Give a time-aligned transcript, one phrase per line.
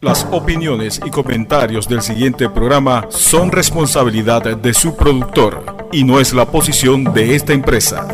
[0.00, 6.32] Las opiniones y comentarios del siguiente programa son responsabilidad de su productor y no es
[6.32, 8.06] la posición de esta empresa.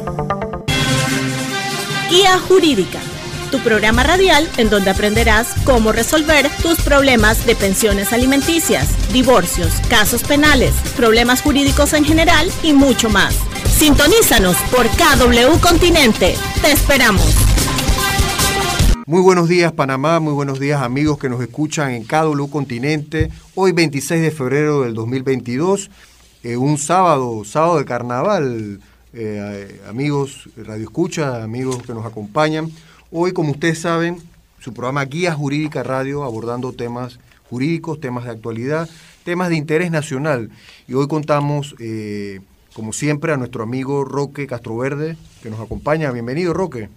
[2.08, 3.00] Guía Jurídica,
[3.50, 10.22] tu programa radial en donde aprenderás cómo resolver tus problemas de pensiones alimenticias, divorcios, casos
[10.22, 13.36] penales, problemas jurídicos en general y mucho más.
[13.68, 16.34] Sintonízanos por KW Continente.
[16.62, 17.43] Te esperamos.
[19.06, 23.30] Muy buenos días Panamá, muy buenos días amigos que nos escuchan en KW Continente.
[23.54, 25.90] Hoy 26 de febrero del 2022,
[26.42, 28.80] eh, un sábado, sábado de carnaval.
[29.12, 32.70] Eh, amigos Radio Escucha, amigos que nos acompañan.
[33.10, 34.22] Hoy, como ustedes saben,
[34.58, 38.88] su programa Guía Jurídica Radio abordando temas jurídicos, temas de actualidad,
[39.22, 40.48] temas de interés nacional.
[40.88, 42.40] Y hoy contamos, eh,
[42.72, 46.10] como siempre, a nuestro amigo Roque Castroverde, que nos acompaña.
[46.10, 46.88] Bienvenido, Roque.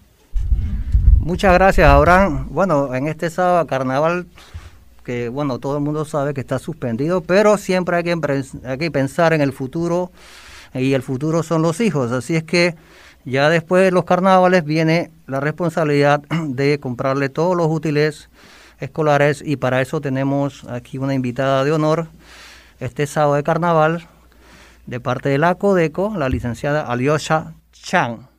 [1.27, 2.47] Muchas gracias, Abraham.
[2.51, 4.27] Bueno, en este sábado carnaval,
[5.03, 9.41] que bueno, todo el mundo sabe que está suspendido, pero siempre hay que, pensar en
[9.41, 10.09] el futuro
[10.73, 12.13] y el futuro son los hijos.
[12.13, 12.75] Así es que
[13.25, 18.29] ya después de los carnavales viene la responsabilidad de comprarle todos los útiles
[18.79, 22.07] escolares y para eso tenemos aquí una invitada de honor
[22.79, 24.07] este sábado de carnaval
[24.85, 28.36] de parte de la Codeco, la licenciada Alyosha Chang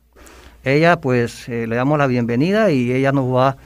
[0.63, 3.57] ella pues eh, le damos la bienvenida y ella nos va,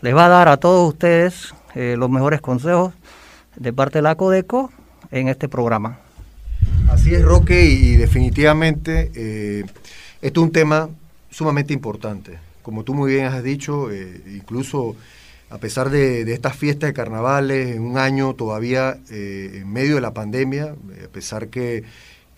[0.00, 2.92] les va a dar a todos ustedes eh, los mejores consejos
[3.56, 4.70] de parte de la Codeco
[5.10, 5.98] en este programa.
[6.90, 9.64] Así es, Roque, y definitivamente eh,
[10.22, 10.88] esto es un tema
[11.30, 12.38] sumamente importante.
[12.62, 14.94] Como tú muy bien has dicho, incluso
[15.50, 20.00] a pesar de, de, estas fiestas de carnavales, en un año todavía en medio de
[20.02, 21.84] la pandemia, a pesar que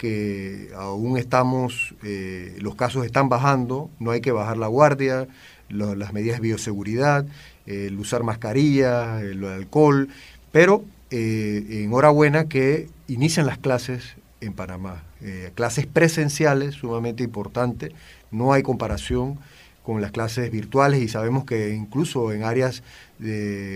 [0.00, 5.28] que aún estamos, eh, los casos están bajando, no hay que bajar la guardia,
[5.68, 7.26] las medidas de bioseguridad,
[7.66, 10.08] el usar mascarilla, el, alcohol,
[10.52, 17.92] pero eh, enhorabuena que inician las clases en Panamá, eh, clases presenciales, sumamente importante,
[18.30, 19.38] no hay comparación
[19.82, 22.82] con las clases virtuales y sabemos que incluso en áreas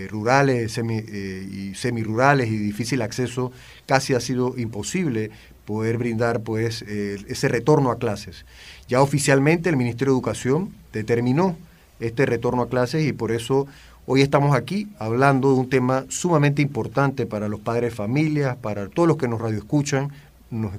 [0.09, 3.51] rurales semi, y semirurales y difícil acceso
[3.85, 5.29] casi ha sido imposible
[5.65, 8.45] poder brindar pues ese retorno a clases.
[8.87, 11.57] Ya oficialmente el Ministerio de Educación determinó
[11.99, 13.67] este retorno a clases y por eso
[14.05, 18.87] hoy estamos aquí hablando de un tema sumamente importante para los padres de familias, para
[18.89, 20.11] todos los que nos radioescuchan,
[20.51, 20.73] nos,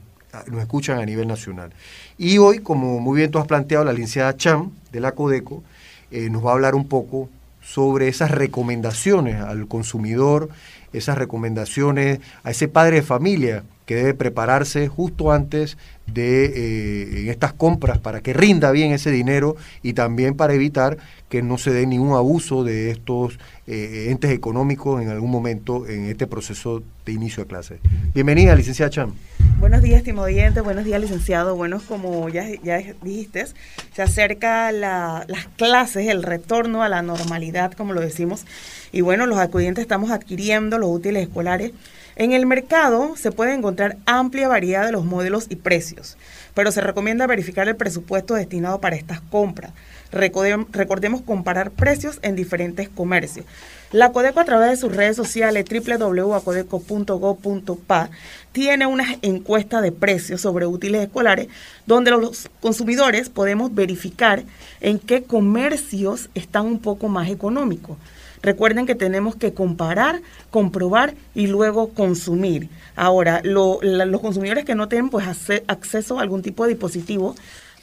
[0.46, 1.72] nos escuchan a nivel nacional.
[2.18, 5.62] Y hoy, como muy bien tú has planteado, la licenciada Cham de la Codeco
[6.10, 7.28] eh, nos va a hablar un poco
[7.60, 10.48] sobre esas recomendaciones al consumidor,
[10.92, 17.52] esas recomendaciones a ese padre de familia que debe prepararse justo antes de eh, estas
[17.52, 20.98] compras para que rinda bien ese dinero y también para evitar
[21.28, 26.06] que no se dé ningún abuso de estos eh, entes económicos en algún momento en
[26.06, 27.78] este proceso de inicio de clase.
[28.12, 29.12] Bienvenida, licenciada Chan.
[29.58, 31.56] Buenos días, estimado oyente, buenos días, licenciado.
[31.56, 33.46] Bueno, como ya, ya dijiste,
[33.94, 38.44] se acerca las clases, el retorno a la normalidad, como lo decimos,
[38.92, 41.72] y bueno, los acudientes estamos adquiriendo los útiles escolares
[42.18, 46.16] en el mercado se puede encontrar amplia variedad de los modelos y precios,
[46.54, 49.72] pero se recomienda verificar el presupuesto destinado para estas compras.
[50.10, 53.44] Recordemos comparar precios en diferentes comercios.
[53.92, 58.08] La Codeco a través de sus redes sociales www.codeco.gov.pa
[58.52, 61.48] tiene una encuesta de precios sobre útiles escolares
[61.84, 64.42] donde los consumidores podemos verificar
[64.80, 67.98] en qué comercios están un poco más económicos.
[68.46, 72.68] Recuerden que tenemos que comparar, comprobar y luego consumir.
[72.94, 75.26] Ahora, los consumidores que no tienen pues
[75.66, 77.34] acceso a algún tipo de dispositivo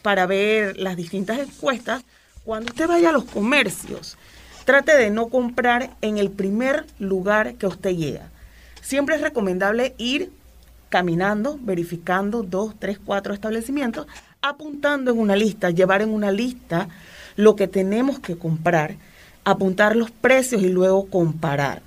[0.01, 2.05] para ver las distintas encuestas,
[2.45, 4.17] cuando usted vaya a los comercios,
[4.63, 8.29] trate de no comprar en el primer lugar que usted llega.
[8.81, 10.31] Siempre es recomendable ir
[10.87, 14.07] caminando, verificando dos, tres, cuatro establecimientos,
[14.41, 16.87] apuntando en una lista, llevar en una lista
[17.35, 18.95] lo que tenemos que comprar
[19.43, 21.81] apuntar los precios y luego comparar,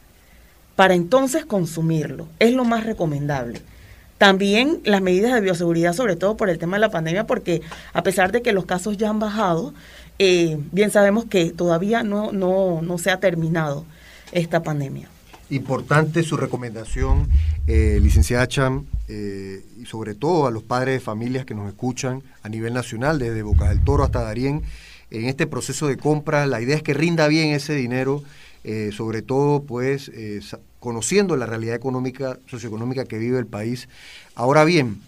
[0.75, 2.29] para entonces consumirlo.
[2.39, 3.63] Es lo más recomendable.
[4.19, 7.61] También las medidas de bioseguridad, sobre todo por el tema de la pandemia, porque
[7.93, 9.75] a pesar de que los casos ya han bajado,
[10.19, 13.85] eh, bien sabemos que todavía no, no, no se ha terminado
[14.33, 15.09] esta pandemia.
[15.51, 17.29] Importante su recomendación,
[17.67, 22.23] eh, licenciada Cham, eh, y sobre todo a los padres de familias que nos escuchan
[22.43, 24.63] a nivel nacional, desde Boca del Toro hasta Darien,
[25.11, 26.47] en este proceso de compra.
[26.47, 28.23] La idea es que rinda bien ese dinero,
[28.65, 30.41] eh, sobre todo pues eh,
[30.81, 33.89] conociendo la realidad económica, socioeconómica que vive el país.
[34.35, 35.01] Ahora bien,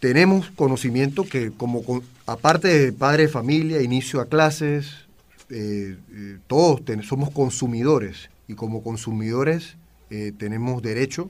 [0.00, 1.82] tenemos conocimiento que como
[2.26, 5.06] aparte de padre de familia, inicio a clases,
[5.48, 5.96] eh,
[6.46, 9.76] todos somos consumidores y como consumidores
[10.38, 11.28] tenemos derecho,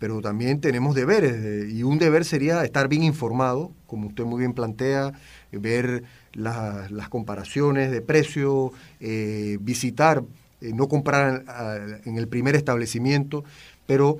[0.00, 1.72] pero también tenemos deberes.
[1.72, 5.12] y un deber sería estar bien informado, como usted muy bien plantea,
[5.52, 8.72] ver las comparaciones de precio,
[9.60, 10.22] visitar,
[10.60, 11.44] no comprar
[12.04, 13.44] en el primer establecimiento,
[13.86, 14.18] pero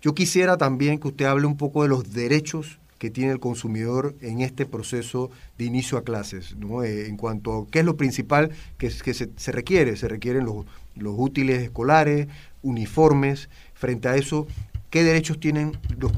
[0.00, 4.14] yo quisiera también que usted hable un poco de los derechos que tiene el consumidor
[4.20, 6.84] en este proceso de inicio a clases, ¿no?
[6.84, 9.96] Eh, en cuanto a qué es lo principal que, que se, requiere.
[9.96, 10.66] Se requieren los,
[10.96, 12.28] los útiles escolares,
[12.60, 13.48] uniformes.
[13.72, 14.46] Frente a eso,
[14.90, 16.12] ¿qué derechos tienen los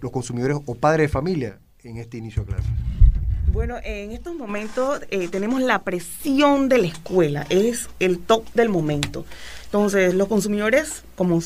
[0.00, 2.72] los consumidores o padres de familia en este inicio a clases?
[3.52, 8.70] Bueno, en estos momentos eh, tenemos la presión de la escuela, es el top del
[8.70, 9.26] momento.
[9.66, 11.38] Entonces, los consumidores, como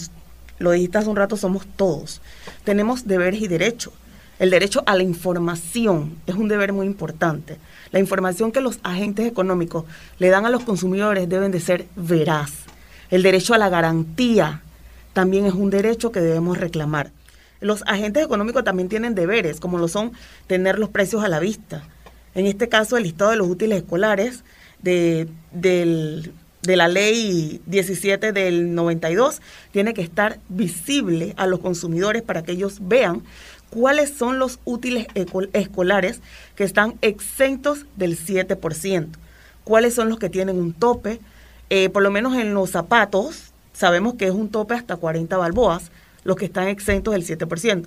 [0.61, 2.21] lo dijiste hace un rato, somos todos.
[2.63, 3.93] Tenemos deberes y derechos.
[4.39, 7.57] El derecho a la información es un deber muy importante.
[7.91, 9.85] La información que los agentes económicos
[10.21, 12.53] le dan a los consumidores deben de ser veraz.
[13.11, 14.63] El derecho a la garantía
[15.13, 17.11] también es un derecho que debemos reclamar.
[17.59, 20.13] Los agentes económicos también tienen deberes, como lo son
[20.47, 21.83] tener los precios a la vista.
[22.37, 24.45] En este caso, el listado de los útiles escolares
[24.83, 29.41] de, de la ley 17 del 92
[29.73, 33.23] tiene que estar visible a los consumidores para que ellos vean
[33.71, 35.07] cuáles son los útiles
[35.55, 36.21] escolares
[36.57, 39.09] que están exentos del 7%,
[39.65, 41.21] cuáles son los que tienen un tope,
[41.71, 45.91] eh, por lo menos en los zapatos sabemos que es un tope hasta 40 balboas,
[46.23, 47.87] los que están exentos del 7%,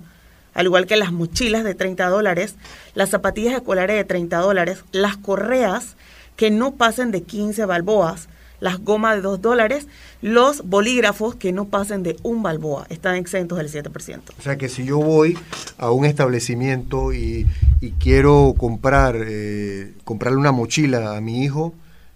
[0.59, 2.55] al igual que las mochilas de 30 dólares,
[2.93, 5.95] las zapatillas escolares de 30 dólares, las correas
[6.35, 8.27] que no pasen de 15 balboas,
[8.59, 9.87] las gomas de 2 dólares,
[10.21, 14.19] los bolígrafos que no pasen de un balboa están exentos del 7%.
[14.37, 15.37] O sea que si yo voy
[15.77, 17.47] a un establecimiento y,
[17.97, 21.73] quiero comprar eh, comprarle una mochila a mi hijo,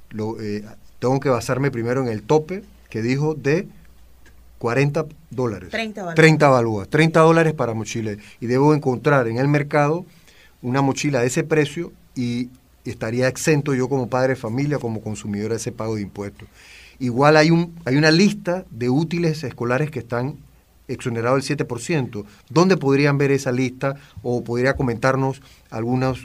[0.10, 0.66] lo, eh,
[1.00, 3.70] tengo que basarme primero en el tope que dijo de
[4.64, 5.72] 40 dólares.
[5.72, 6.16] 30 balboas.
[6.16, 6.88] 30 balboas.
[6.88, 8.16] 30 dólares para mochila.
[8.40, 10.06] Y debo encontrar en el mercado
[10.62, 12.48] una mochila de ese precio y
[12.86, 16.48] estaría exento yo como padre de familia, como consumidor de ese pago de impuestos.
[16.98, 20.38] Igual hay, un, hay una lista de útiles escolares que están
[20.94, 22.26] exonerados del 7%.
[22.50, 23.96] ¿Dónde podrían ver esa lista?
[24.22, 26.20] O podría comentarnos algunas,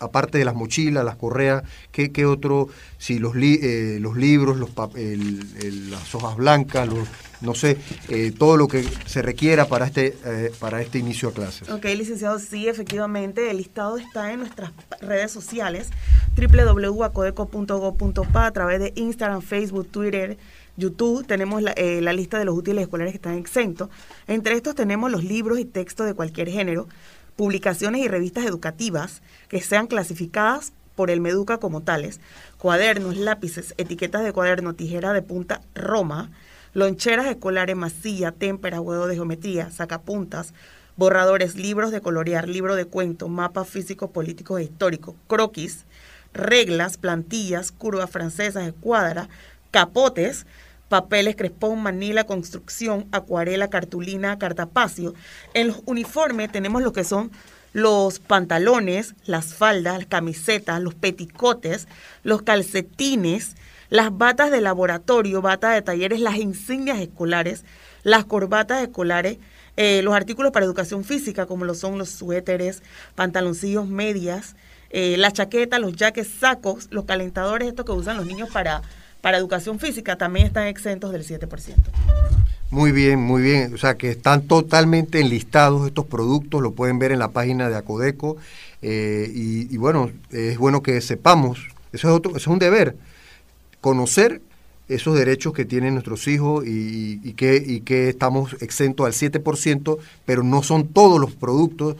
[0.00, 1.62] aparte de las mochilas, las correas,
[1.92, 2.68] ¿qué, qué otro,
[2.98, 7.06] si los, eh, los libros, los, las hojas blancas, los,
[7.40, 7.78] no sé,
[8.08, 11.70] eh, todo lo que se requiera para este, eh, para este inicio a clases.
[11.70, 15.90] Ok, licenciado, sí, efectivamente, el listado está en nuestras redes sociales,
[16.36, 20.38] www.acodeco.gov.pa, a través de Instagram, Facebook, Twitter,
[20.78, 23.90] YouTube, tenemos la, eh, la lista de los útiles escolares que están exentos.
[24.26, 26.88] Entre estos tenemos los libros y textos de cualquier género,
[27.36, 32.20] publicaciones y revistas educativas que sean clasificadas por el Meduca como tales,
[32.58, 36.30] cuadernos, lápices, etiquetas de cuaderno, tijera de punta, Roma,
[36.74, 40.54] loncheras escolares, masilla, témpera, huevo de geometría, sacapuntas,
[40.96, 45.86] borradores, libros de colorear, libro de cuentos, mapas físicos, políticos e históricos, croquis,
[46.32, 49.28] reglas, plantillas, curvas francesas, escuadra,
[49.70, 50.46] capotes,
[50.88, 55.14] papeles, crespón, manila, construcción, acuarela, cartulina, cartapacio.
[55.54, 57.30] En los uniformes tenemos lo que son
[57.72, 61.86] los pantalones, las faldas, las camisetas, los peticotes,
[62.22, 63.56] los calcetines,
[63.90, 67.64] las batas de laboratorio, batas de talleres, las insignias escolares,
[68.02, 69.38] las corbatas escolares,
[69.76, 72.82] eh, los artículos para educación física, como lo son los suéteres,
[73.14, 74.56] pantaloncillos, medias,
[74.90, 78.82] eh, la chaqueta, los jaques, sacos, los calentadores, estos que usan los niños para,
[79.20, 81.74] para educación física, también están exentos del 7%.
[82.70, 83.74] Muy bien, muy bien.
[83.74, 87.76] O sea que están totalmente enlistados estos productos, lo pueden ver en la página de
[87.76, 88.36] Acodeco.
[88.82, 91.58] Eh, y, y, bueno, es bueno que sepamos,
[91.92, 92.94] eso es, otro, eso es un deber,
[93.80, 94.40] conocer
[94.88, 100.62] esos derechos que tienen nuestros hijos y, que, que estamos exentos al 7%, pero no
[100.62, 101.96] son todos los productos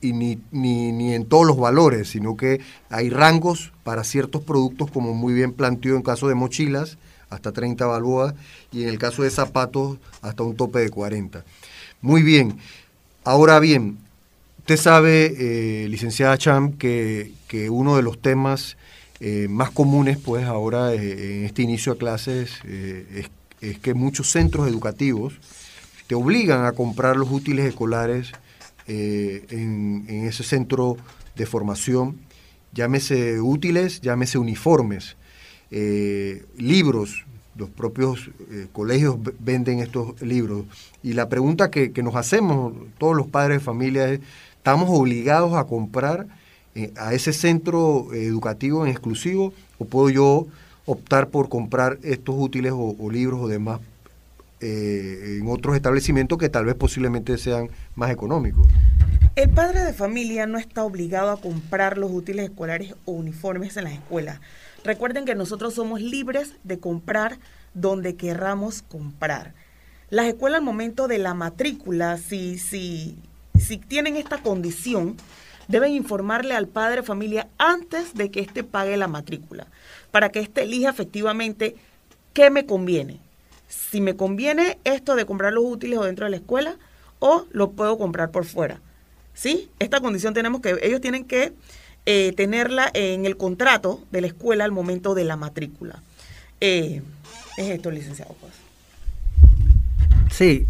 [0.00, 5.14] y ni, ni, en todos los valores, sino que hay rangos para ciertos productos, como
[5.14, 6.98] muy bien planteó en caso de mochilas,
[7.30, 8.34] hasta 30 balboas,
[8.72, 11.44] y en el caso de zapatos, hasta un tope de 40.
[12.00, 12.58] Muy bien.
[13.24, 13.98] Ahora bien,
[14.58, 18.76] usted sabe, eh, licenciada Cham, que, que uno de los temas
[19.20, 23.26] eh, más comunes pues ahora eh, en este inicio de clases eh,
[23.60, 25.34] es, que muchos centros educativos
[26.06, 28.30] te obligan a comprar los útiles escolares
[28.86, 30.96] en, ese centro
[31.34, 32.20] de formación,
[32.72, 35.16] llámese útiles, llámese uniformes,
[36.56, 38.30] libros, los propios
[38.72, 40.64] colegios venden estos libros.
[41.02, 44.20] Y la pregunta que, que nos hacemos todos los padres de familia es,
[44.56, 46.26] ¿estamos obligados a comprar
[46.96, 50.46] a ese centro educativo en exclusivo o puedo yo
[50.86, 53.80] optar por comprar estos útiles o, libros o demás
[54.60, 58.66] eh, en otros establecimientos que tal vez posiblemente sean más económicos.
[59.36, 63.84] El padre de familia no está obligado a comprar los útiles escolares o uniformes en
[63.84, 64.40] las escuelas.
[64.82, 67.38] Recuerden que nosotros somos libres de comprar
[67.74, 69.54] donde querramos comprar.
[70.10, 73.18] Las escuelas al momento de la matrícula, si, si,
[73.58, 75.16] si tienen esta condición,
[75.68, 79.66] deben informarle al padre de familia antes de que éste pague la matrícula,
[80.10, 81.76] para que éste elija efectivamente
[82.32, 83.20] qué me conviene.
[83.68, 86.76] Si me conviene esto de comprar los útiles o dentro de la escuela,
[87.18, 88.80] o lo puedo comprar por fuera.
[89.34, 89.70] ¿Sí?
[89.78, 91.52] Esta condición tenemos que, ellos tienen que
[92.06, 96.02] eh, tenerla en el contrato de la escuela al momento de la matrícula.
[96.60, 97.02] Eh,
[97.56, 98.34] es esto, licenciado.
[98.40, 98.52] Pues.
[100.32, 100.66] Sí,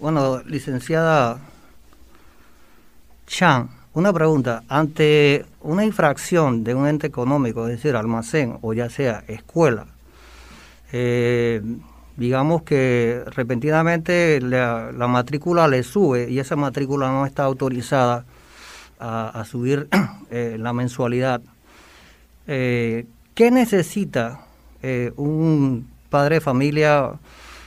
[0.00, 1.40] bueno, licenciada
[3.26, 4.62] Chan, una pregunta.
[4.68, 9.86] Ante una infracción de un ente económico, es decir, almacén o ya sea escuela,
[10.92, 11.60] eh,
[12.16, 18.24] digamos que repentinamente la, matrícula le sube y esa matrícula no está autorizada
[19.00, 19.88] a, subir
[20.30, 21.40] eh, la mensualidad.
[22.46, 24.44] Eh, ¿Qué necesita
[25.16, 27.14] un padre de familia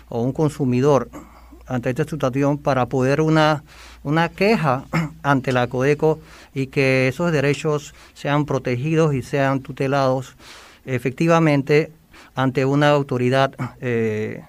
[0.07, 1.09] o un consumidor
[1.72, 3.63] ante esta situación para poder una,
[4.04, 4.84] una queja
[5.24, 6.20] ante la CODECO
[6.54, 10.36] y que esos derechos sean protegidos y sean tutelados
[10.86, 11.92] efectivamente
[12.36, 14.44] ante una autoridad eh,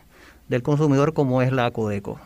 [0.48, 2.18] del consumidor como es la CODECO.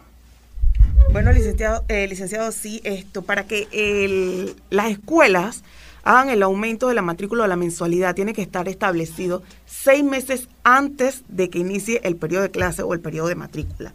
[1.13, 5.63] Bueno, licenciado, eh, licenciado, sí, esto, para que las escuelas
[6.05, 10.49] hagan el aumento de la matrícula o la mensualidad, tiene que estar establecido seis meses
[10.63, 13.93] antes de que inicie el periodo de clase o el periodo de matrícula.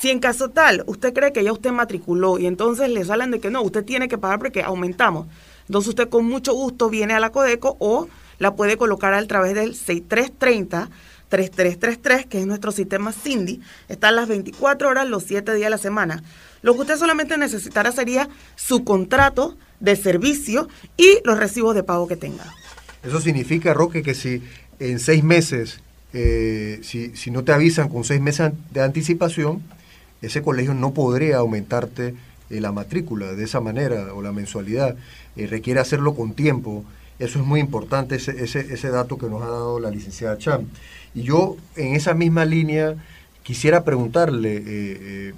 [0.00, 3.40] Si en caso tal, usted cree que ya usted matriculó y entonces le salen de
[3.40, 5.26] que no, usted tiene que pagar porque aumentamos,
[5.66, 9.54] entonces usted con mucho gusto viene a la Codeco o la puede colocar a través
[9.54, 10.88] del 6330
[11.28, 15.78] 3333, que es nuestro sistema Cindy, está las 24 horas, los 7 días de la
[15.78, 16.22] semana.
[16.62, 22.08] Lo que usted solamente necesitará sería su contrato de servicio y los recibos de pago
[22.08, 22.44] que tenga.
[23.02, 24.42] Eso significa, Roque, que si
[24.80, 25.80] en seis meses,
[26.12, 29.62] eh, si, si no te avisan con seis meses de anticipación,
[30.22, 32.14] ese colegio no podría aumentarte
[32.50, 34.96] eh, la matrícula de esa manera o la mensualidad.
[35.36, 36.84] Eh, requiere hacerlo con tiempo.
[37.18, 40.66] Eso es muy importante, ese, ese, ese, dato que nos ha dado la licenciada Cham.
[41.14, 42.94] Y yo, en esa misma línea,
[43.42, 45.34] quisiera preguntarle, eh,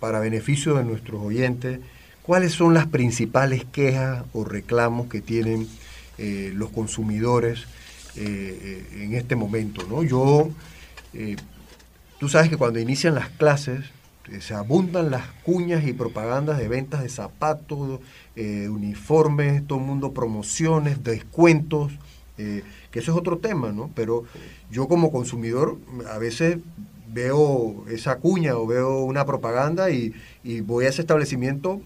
[0.00, 1.78] para beneficio de nuestros oyentes,
[2.22, 5.68] cuáles son las principales quejas o reclamos que tienen
[6.18, 7.66] los consumidores
[8.16, 9.84] en este momento.
[9.88, 10.02] ¿no?
[10.02, 10.50] Yo,
[12.18, 13.84] tú sabes que cuando inician las clases,
[14.40, 18.00] se abundan las cuñas y propagandas de ventas de zapatos,
[18.36, 21.92] eh, uniformes, todo el mundo promociones, descuentos,
[22.38, 23.90] eh, que eso es otro tema, ¿no?
[23.94, 24.24] Pero
[24.70, 25.76] yo como consumidor
[26.10, 26.58] a veces
[27.12, 30.14] veo esa cuña o veo una propaganda y,
[30.62, 31.80] voy a ese establecimiento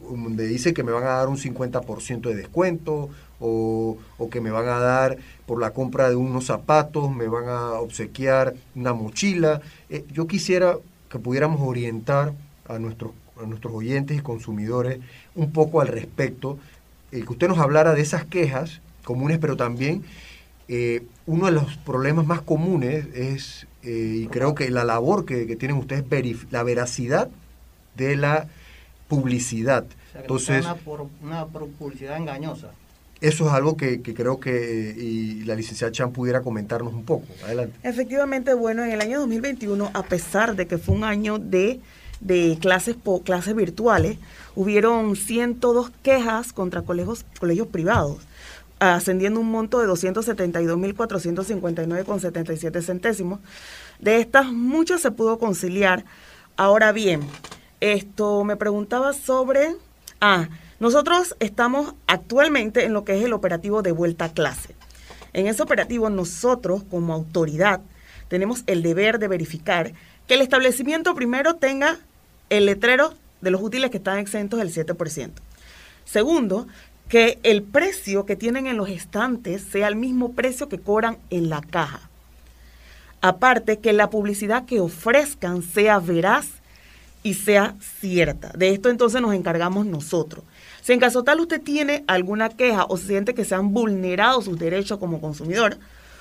[0.00, 3.08] donde dice que me van a dar un 50% de descuento
[3.40, 3.98] o,
[4.30, 5.16] que me van a dar
[5.46, 9.62] por la compra de unos zapatos, me van a obsequiar una mochila.
[10.12, 10.76] yo quisiera
[11.10, 12.32] que pudiéramos orientar
[12.68, 14.98] a nuestros, a nuestros oyentes y consumidores
[15.34, 16.58] un poco al respecto,
[17.12, 20.04] eh, que usted nos hablara de esas quejas comunes, pero también
[20.68, 25.44] eh, uno de los problemas más comunes es, eh, y creo que la labor que,
[25.56, 27.28] tienen ustedes es la veracidad
[27.94, 28.48] de la
[29.08, 29.86] publicidad.
[30.14, 32.72] Entonces, una, una publicidad engañosa.
[33.20, 37.24] Eso es algo que, creo que y la licenciada Chan pudiera comentarnos un poco.
[37.44, 37.78] Adelante.
[37.82, 41.80] Efectivamente, bueno, en el año 2021, a pesar de que fue un año de,
[42.20, 44.18] de clases, clases virtuales,
[44.54, 48.18] hubieron 102 quejas contra colegios, colegios privados,
[48.80, 53.40] ascendiendo un monto de 272.459,77 centésimos.
[53.98, 56.04] De estas, muchas se pudo conciliar.
[56.58, 57.22] Ahora bien,
[57.80, 59.74] esto me preguntaba sobre...
[60.20, 64.74] Ah, nosotros estamos actualmente en lo que es el operativo de vuelta a clase.
[65.32, 67.80] En ese operativo nosotros como autoridad
[68.28, 69.92] tenemos el deber de verificar
[70.26, 71.98] que el establecimiento primero tenga
[72.50, 75.30] el letrero de los útiles que están exentos del 7%.
[76.04, 76.66] Segundo,
[77.08, 81.48] que el precio que tienen en los estantes sea el mismo precio que cobran en
[81.48, 82.08] la caja.
[83.20, 86.46] Aparte, que la publicidad que ofrezcan sea veraz
[87.22, 88.52] y sea cierta.
[88.56, 90.44] De esto entonces nos encargamos nosotros.
[90.86, 94.40] Si en caso tal usted tiene alguna queja o se siente que se han vulnerado
[94.40, 95.78] sus derechos como consumidor,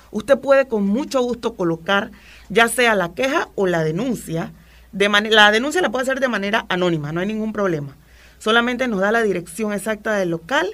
[0.09, 2.09] usted puede con mucho gusto colocar
[2.49, 4.53] ya sea la queja o la denuncia.
[4.91, 7.95] De la denuncia la puede hacer de manera anónima, no hay ningún problema.
[8.39, 10.67] Solamente nos da la dirección exacta del local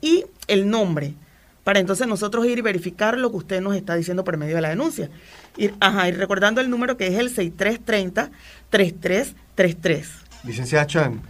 [0.00, 1.14] y el nombre
[1.62, 4.62] para entonces nosotros ir y verificar lo que usted nos está diciendo por medio de
[4.62, 5.08] la denuncia.
[5.78, 7.32] Ajá, y recordando el número que es el
[8.72, 10.04] 6330-3333.
[10.42, 11.22] Licenciada Chan,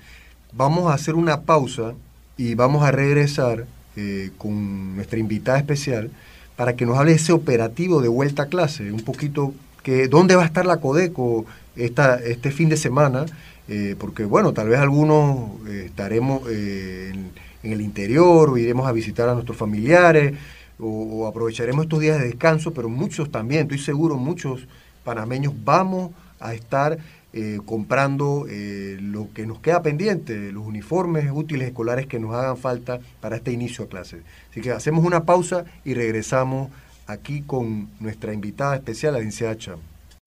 [0.55, 1.93] vamos a hacer una pausa
[2.37, 3.67] y vamos a regresar
[3.97, 6.11] eh, con nuestra invitada especial
[6.57, 10.37] para que nos hable de ese operativo de vuelta a clase, un poquito que dónde
[10.37, 13.27] va a estar la Codeco esta, este fin de semana,
[13.69, 17.31] eh, porque bueno, tal vez algunos eh, estaremos en
[17.67, 20.35] en el interior o iremos a visitar a nuestros familiares
[20.79, 24.67] o, aprovecharemos estos días de descanso, pero muchos también, estoy seguro, muchos
[25.05, 26.99] panameños vamos a estar
[27.33, 32.57] eh, comprando eh, lo que nos queda pendiente, los uniformes útiles escolares que nos hagan
[32.57, 34.23] falta para este inicio a clase.
[34.51, 36.71] Así que hacemos una pausa y regresamos
[37.07, 39.79] aquí con nuestra invitada especial, la licenciada Cham.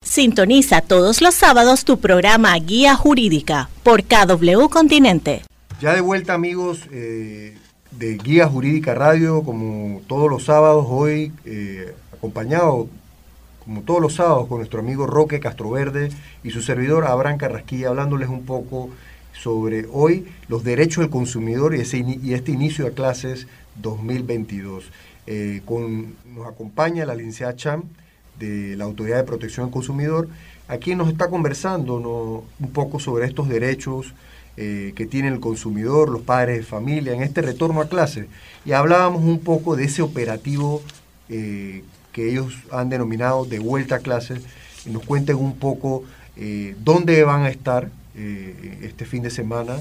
[0.06, 5.42] Sintoniza todos los sábados tu programa Guía Jurídica por KW Continente.
[5.82, 7.58] Ya de vuelta amigos eh,
[7.90, 11.32] de Guía Jurídica Radio, como todos los sábados, hoy
[12.14, 12.88] acompañado,
[13.70, 16.10] como todos los sábados, con nuestro amigo Roque Castroverde
[16.44, 18.90] y su servidor Abraham Carrasquilla, hablándoles un poco
[19.32, 23.46] sobre hoy los derechos del consumidor y, este inicio de clases
[23.76, 24.90] 2022.
[25.28, 27.84] Eh, con, nos acompaña la licenciada Cham
[28.40, 30.30] de la Autoridad de Protección del Consumidor,
[30.68, 31.94] aquí nos está conversando
[32.60, 34.16] un poco sobre estos derechos
[34.58, 38.30] eh, que tiene el consumidor, los padres de familia, en este retorno a clase.
[38.66, 40.82] Y hablábamos un poco de ese operativo
[41.30, 44.42] eh, que ellos han denominado de vuelta a clase,
[44.86, 46.04] y nos cuenten un poco
[46.38, 47.90] eh, dónde van a estar
[48.82, 49.78] este fin de semana,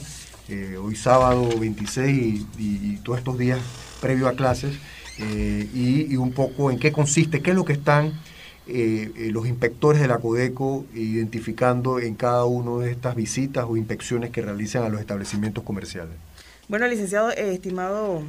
[0.81, 3.59] hoy sábado 26 y, todos estos días
[4.01, 4.77] previo a clases,
[5.19, 8.13] y, y, un poco en qué consiste, qué es lo que están
[8.71, 13.79] eh, eh, los inspectores de la Codeco identificando en cada una de estas visitas o
[13.79, 16.13] inspecciones que realizan a los establecimientos comerciales?
[16.69, 18.23] Bueno, licenciado, eh, estimado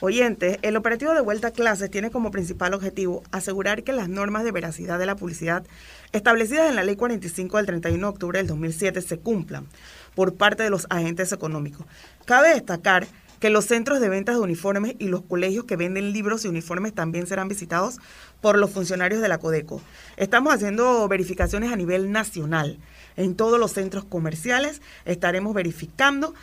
[0.00, 4.44] oyente, el operativo de vuelta a clases tiene como principal objetivo asegurar que las normas
[4.44, 5.64] de veracidad de la publicidad
[6.12, 9.66] establecidas en la Ley 45 del 31 de octubre del 2007 se cumplan
[10.14, 11.86] por parte de los agentes económicos.
[12.24, 13.06] Cabe destacar
[13.40, 16.92] que los centros de ventas de uniformes y los colegios que venden libros y uniformes
[16.92, 17.98] también serán visitados
[18.40, 19.80] por los funcionarios de la Codeco.
[20.16, 22.78] Estamos haciendo verificaciones a nivel nacional.
[23.16, 26.34] En todos los centros comerciales estaremos verificando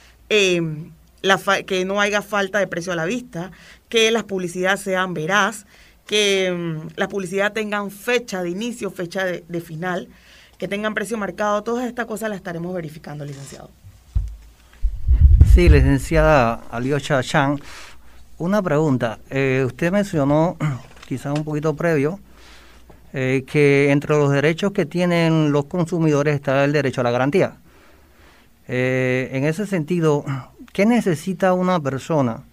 [1.65, 3.51] que no haya falta de precio a la vista,
[3.89, 5.65] que las publicidades sean veraz,
[6.05, 10.07] que em, la publicidad tengan fecha de inicio, fecha de, de final,
[10.57, 11.63] que tengan precio marcado.
[11.63, 13.69] Todas estas cosas las estaremos verificando, licenciado.
[15.53, 17.59] Sí, licenciada Aliocha Chan,
[18.37, 19.19] una pregunta.
[19.29, 20.57] Eh, usted mencionó,
[21.07, 22.19] quizás un poquito previo,
[23.13, 27.55] eh, que entre los derechos que tienen los consumidores está el derecho a la garantía.
[28.67, 30.25] Eh, en ese sentido,
[30.75, 32.43] ¿qué necesita una persona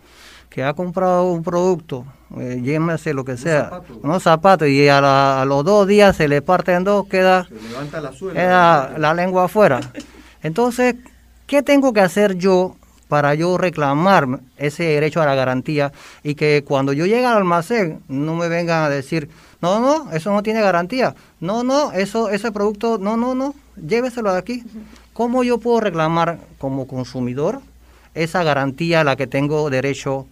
[0.48, 5.88] que ha comprado un producto, llémese lo que sea, unos zapatos, y a, los dos
[5.88, 7.48] días se le parte en dos, queda,
[7.90, 9.80] la, queda la lengua afuera?
[10.42, 10.94] Entonces,
[11.48, 12.76] ¿qué tengo que hacer yo
[13.08, 15.90] para yo reclamar ese derecho a la garantía
[16.22, 19.30] y que cuando yo llegue al almacén no me vengan a decir,
[19.60, 24.32] no, no, eso no tiene garantía, no, no, eso, ese producto, no, no, no, lléveselo
[24.32, 24.62] de aquí.
[25.12, 27.60] ¿Cómo yo puedo reclamar como consumidor
[28.14, 30.26] esa garantía a la que tengo derecho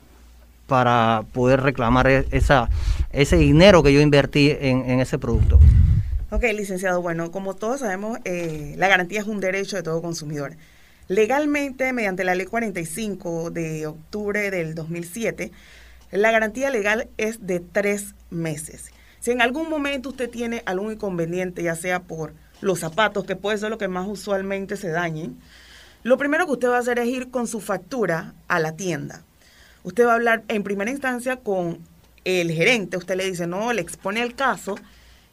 [0.66, 2.68] para poder reclamar e-, esa,
[3.12, 5.58] ese dinero que yo invertí en, ese producto?
[6.30, 10.56] Ok, licenciado, bueno, como todos sabemos, eh, la garantía es un derecho de todo consumidor.
[11.08, 15.50] Legalmente, mediante la ley 45 de octubre del 2007,
[16.12, 18.92] la garantía legal es de tres meses.
[19.18, 23.58] Si en algún momento usted tiene algún inconveniente, ya sea por los zapatos, que puede
[23.58, 25.36] ser lo que más usualmente se dañen,
[26.02, 29.22] lo primero que usted va a hacer es ir con su factura a la tienda.
[29.82, 31.78] Usted va a hablar en primera instancia con
[32.24, 34.76] el gerente, usted le dice, no, le expone el caso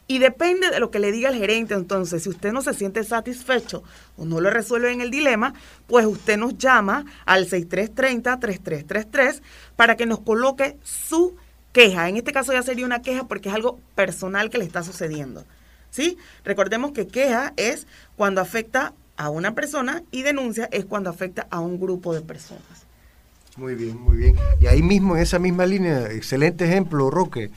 [0.08, 3.04] y depende de lo que le diga el gerente, entonces, si usted no se siente
[3.04, 3.84] satisfecho
[4.16, 5.54] o no lo resuelve en el dilema,
[5.86, 9.42] pues usted nos llama al 6330-3333
[9.76, 11.36] para que nos coloque su
[11.74, 12.08] queja.
[12.08, 15.44] En este caso ya sería una queja porque es algo personal que le está sucediendo.
[15.90, 16.18] ¿Sí?
[16.46, 21.60] Recordemos que queja es cuando afecta a una persona y denuncia es cuando afecta a
[21.60, 22.62] un grupo de personas.
[23.58, 24.36] Muy bien, muy bien.
[24.62, 27.50] Y ahí mismo, en esa misma línea, excelente ejemplo, Roque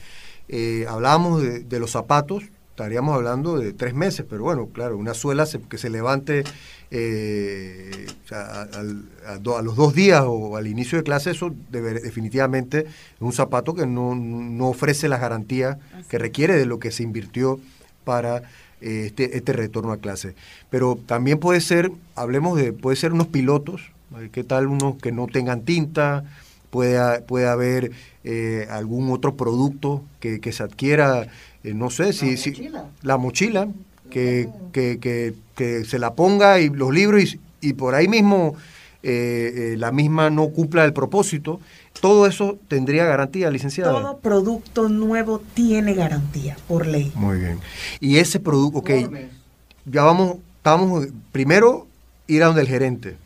[0.53, 5.47] eh, hablábamos de, los zapatos, estaríamos hablando de tres meses, pero bueno, claro, una suela
[5.69, 6.43] que se levante
[6.89, 13.75] eh, a, los dos días o al inicio de clase, eso definitivamente es un zapato
[13.75, 15.77] que no, ofrece las garantías
[16.09, 17.59] que requiere de lo que se invirtió
[18.03, 18.43] para
[18.81, 20.35] este, este retorno a clase.
[20.69, 23.81] Pero también puede ser, hablemos de, puede ser unos pilotos,
[24.31, 26.25] ¿qué tal unos que no tengan tinta?
[26.71, 27.91] puede, puede haber
[28.23, 31.27] eh, algún otro producto que, se adquiera,
[31.63, 32.69] eh, no sé, si, si
[33.03, 33.67] la mochila,
[34.09, 34.97] que, que,
[35.55, 38.55] que, se la ponga y los libros y, y por ahí mismo
[39.03, 41.59] la misma no cumpla el propósito.
[42.01, 43.91] Todo eso tendría garantía, licenciada.
[43.91, 47.11] Todo producto nuevo tiene garantía por ley.
[47.15, 47.59] Muy bien.
[47.99, 48.89] Y ese producto, ok,
[49.85, 51.87] ya vamos, estamos, primero
[52.27, 53.17] ir a donde el gerente,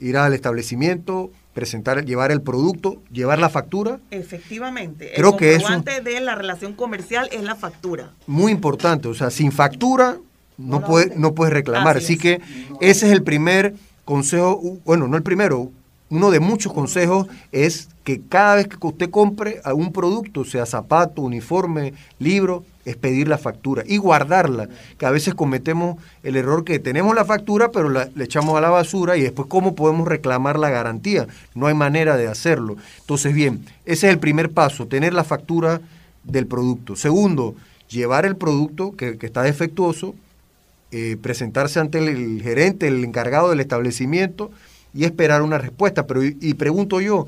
[0.00, 3.98] ir al establecimiento, presentar, llevar el producto, llevar la factura.
[4.10, 5.12] Efectivamente.
[5.16, 8.12] Creo el que eso de la relación comercial es la factura.
[8.26, 10.18] Muy importante, o sea, sin factura
[10.56, 11.96] no, puede, no puedes reclamar.
[11.96, 12.40] Así, que
[12.80, 15.70] ese es el primer consejo, bueno, no el primero,
[16.10, 21.22] uno de muchos consejos es que cada vez que usted compre algún producto, sea zapato,
[21.22, 24.68] uniforme, libro, es pedir la factura y guardarla,
[24.98, 28.60] que a veces cometemos el error que tenemos la factura, pero la, le echamos a
[28.60, 31.28] la basura y después cómo podemos reclamar la garantía.
[31.54, 32.76] No hay manera de hacerlo.
[33.00, 35.80] Entonces, bien, ese es el primer paso, tener la factura
[36.24, 36.96] del producto.
[36.96, 37.54] Segundo,
[37.88, 40.16] llevar el producto que, está defectuoso,
[40.90, 44.50] eh, presentarse ante el, gerente, el encargado del establecimiento
[44.94, 46.06] y esperar una respuesta.
[46.06, 47.26] Pero y pregunto yo,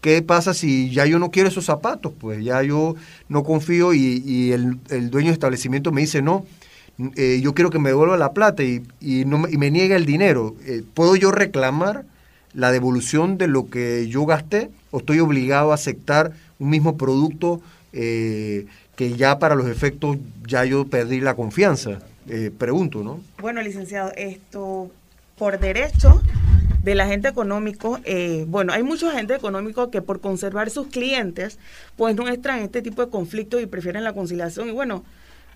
[0.00, 2.12] ¿Qué pasa si ya yo no quiero esos zapatos?
[2.18, 2.94] Pues ya yo
[3.28, 6.46] no confío y, el, dueño de establecimiento me dice, no,
[7.16, 8.82] eh, yo quiero que me devuelva la plata y,
[9.26, 10.56] no, me niega el dinero.
[10.64, 12.04] Eh, ¿Puedo yo reclamar
[12.54, 17.60] la devolución de lo que yo gasté o estoy obligado a aceptar un mismo producto
[17.92, 22.00] eh, que ya para los efectos ya yo perdí la confianza?
[22.58, 23.20] pregunto, ¿no?
[23.40, 24.88] Bueno, licenciado, esto
[25.36, 26.22] por derecho
[26.82, 31.58] del agente económico, eh, bueno, hay muchos agentes económicos que por conservar sus clientes,
[31.96, 34.68] pues no extraen este tipo de conflictos y prefieren la conciliación.
[34.68, 35.04] Y bueno,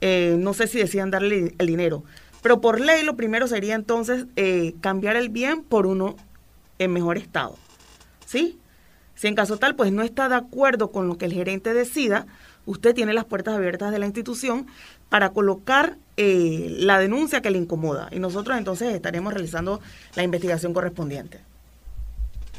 [0.01, 2.05] eh, no sé si decían darle el dinero.
[2.43, 6.17] Pero por ley lo primero sería entonces eh, cambiar el bien por uno
[6.79, 7.57] en mejor estado.
[8.27, 8.59] ¿Sí?
[9.25, 12.27] Si en caso tal, pues no está de acuerdo con lo que el gerente decida,
[12.67, 14.67] usted tiene las puertas abiertas de la institución
[15.09, 19.81] para colocar eh, la denuncia que le incomoda y nosotros entonces estaremos realizando
[20.15, 21.41] la investigación correspondiente.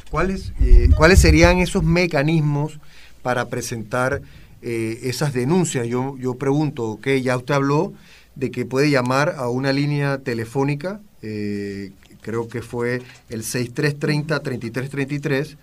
[0.10, 2.80] ¿Cuáles, eh, ¿cuáles serían esos mecanismos
[3.22, 4.24] para presentar
[4.64, 5.86] eh, esas denuncias?
[5.86, 7.94] Yo, yo pregunto, que ya usted habló
[8.34, 15.58] de que puede llamar a una línea telefónica, creo que fue el 6330-3333,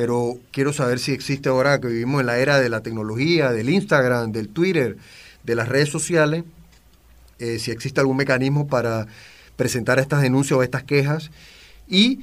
[0.00, 3.68] pero quiero saber si existe ahora que vivimos en la era de la tecnología, del
[3.68, 4.96] Instagram, del Twitter,
[5.44, 6.44] de las redes sociales,
[7.38, 9.06] eh, si existe algún mecanismo para
[9.56, 11.30] presentar estas denuncias o estas quejas.
[11.86, 12.20] Y,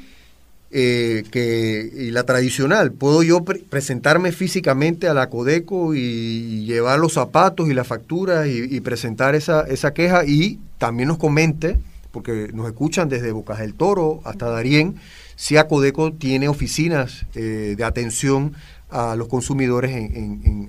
[0.72, 7.70] eh, que, la tradicional, ¿puedo yo presentarme físicamente a la Codeco y, llevar los zapatos
[7.70, 10.26] y la factura y, presentar esa, esa queja?
[10.26, 11.78] Y también nos comente,
[12.12, 14.96] porque nos escuchan desde Bocas del Toro hasta Darién,
[15.68, 18.54] Codeco tiene oficinas eh, de atención
[18.90, 19.92] a los consumidores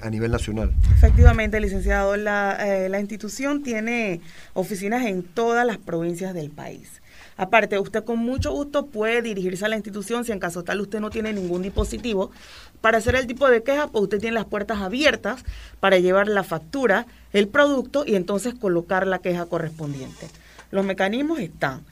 [0.03, 0.73] a nivel nacional.
[0.97, 4.21] Efectivamente, licenciado, la, eh, la institución tiene
[4.55, 7.01] oficinas en todas las provincias del país.
[7.37, 10.99] Aparte, usted con mucho gusto puede dirigirse a la institución si en caso tal usted
[10.99, 12.33] no tiene ningún dispositivo
[12.81, 15.45] para hacer el tipo de queja, pues usted tiene las puertas abiertas
[15.79, 20.29] para llevar la factura, el producto y entonces colocar la queja correspondiente.
[20.73, 21.83] Los mecanismos están.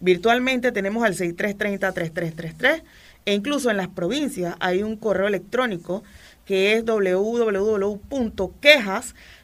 [0.00, 2.82] Virtualmente tenemos al 6330-3333
[3.24, 6.02] e incluso en las provincias hay un correo electrónico
[6.44, 7.54] que es www.quejas,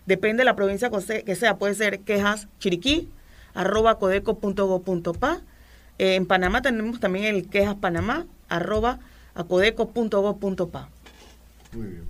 [0.06, 0.90] depende de la provincia
[1.24, 3.08] que sea, puede ser quejas chiriquí,
[3.54, 5.40] arroba codeco.go.pa.
[5.98, 9.00] Eh, en Panamá tenemos también el quejas panamá, arroba
[9.34, 10.88] acodeco.go.pa.
[11.72, 12.04] Muy bien.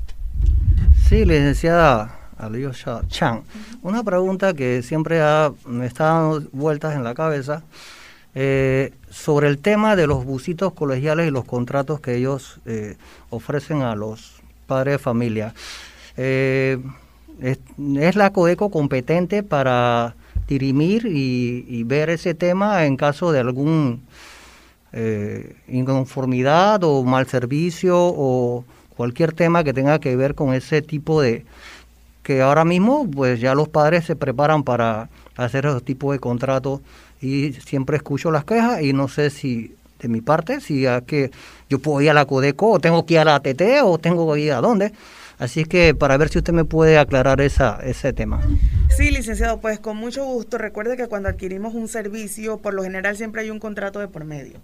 [1.08, 3.44] Sí, licenciada Alio Chan.
[3.82, 7.62] Una pregunta que siempre ha, me está dando vueltas en la cabeza
[8.34, 12.96] eh, sobre el tema de los busitos colegiales y los contratos que ellos eh,
[13.28, 15.54] ofrecen a los padres de familia.
[16.16, 16.78] Eh,
[17.40, 20.14] es, la CODECO competente para
[20.48, 24.02] dirimir y, ver ese tema en caso de algún
[25.68, 28.64] inconformidad o mal servicio o
[28.94, 31.46] cualquier tema que tenga que ver con ese tipo de
[32.22, 36.80] que ahora mismo pues ya los padres se preparan para hacer esos tipos de contratos
[37.22, 41.30] y siempre escucho las quejas y no sé si de mi parte, si a que
[41.70, 44.34] yo puedo ir a la Codeco o tengo que ir a la ATT o tengo
[44.34, 44.92] que ir a dónde.
[45.38, 48.40] Así que para ver si usted me puede aclarar esa, ese tema.
[48.96, 50.58] Sí, licenciado, pues con mucho gusto.
[50.58, 54.24] Recuerde que cuando adquirimos un servicio, por lo general siempre hay un contrato de por
[54.24, 54.60] medio.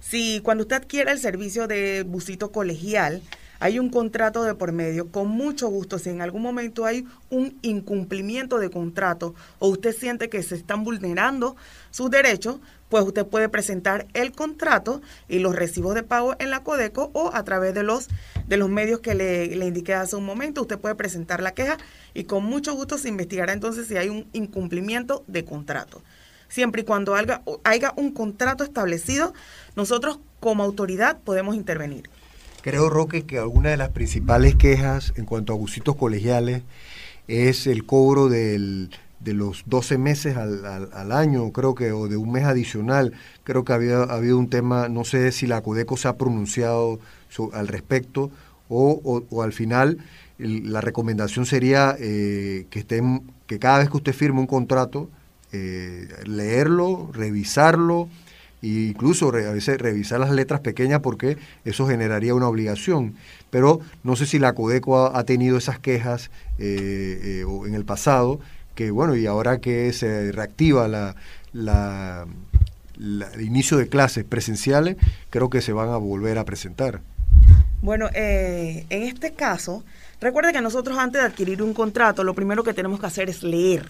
[0.00, 3.20] Si cuando usted adquiere el servicio de busito colegial,
[3.60, 7.58] hay un contrato de por medio, con mucho gusto, si en algún momento hay un
[7.62, 11.56] incumplimiento de contrato o usted siente que se están vulnerando
[11.90, 16.62] sus derechos, pues usted puede presentar el contrato y los recibos de pago en la
[16.62, 18.08] Codeco o a través de los,
[18.46, 20.62] de los medios que le, indiqué hace un momento.
[20.62, 21.76] Usted puede presentar la queja
[22.14, 26.02] y con mucho gusto se investigará entonces si hay un incumplimiento de contrato.
[26.48, 29.34] Siempre y cuando haya un contrato establecido,
[29.76, 32.08] nosotros como autoridad podemos intervenir.
[32.62, 36.62] Creo, Roque, que alguna de las principales quejas en cuanto a abusitos colegiales
[37.28, 38.90] es el cobro del
[39.20, 43.12] de los 12 meses al, al, año, creo que, o de un mes adicional.
[43.44, 47.00] Creo que había habido un tema, no sé si la Codeco se ha pronunciado
[47.52, 48.30] al respecto,
[48.68, 49.98] o, o, al final
[50.38, 55.08] la recomendación sería eh, que, estén, que cada vez que usted firme un contrato,
[55.52, 58.08] eh, leerlo, revisarlo,
[58.62, 63.14] e incluso a veces revisar las letras pequeñas porque eso generaría una obligación.
[63.50, 68.40] Pero no sé si la Codeco ha, tenido esas quejas eh, en el pasado
[68.78, 72.26] que bueno, y ahora que se reactiva la,
[73.02, 74.96] el inicio de clases presenciales,
[75.30, 77.00] creo que se van a volver a presentar.
[77.82, 79.82] Bueno, eh, en este caso,
[80.20, 83.42] recuerda que nosotros antes de adquirir un contrato, lo primero que tenemos que hacer es
[83.42, 83.84] leer.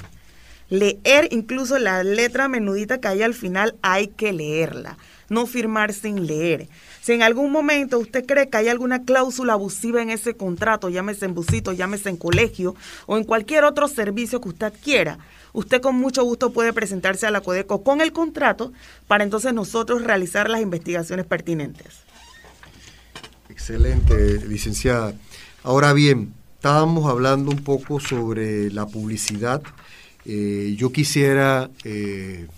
[0.70, 6.26] Leer incluso la letra menudita que hay al final, hay que leerla, no firmar sin
[6.26, 6.68] leer.
[7.00, 11.24] Si en algún momento usted cree que hay alguna cláusula abusiva en ese contrato, llámese
[11.24, 12.74] en busito, llámese en colegio
[13.07, 15.18] o en cualquier otro servicio que usted adquiera,
[15.54, 18.72] usted con mucho gusto puede presentarse a la Codeco con el contrato
[19.07, 22.00] para entonces nosotros realizar las investigaciones pertinentes.
[23.48, 25.14] Excelente, licenciada.
[25.62, 29.62] Ahora bien, estábamos hablando un poco sobre la publicidad.
[30.31, 32.49] Eh, yo quisiera eh,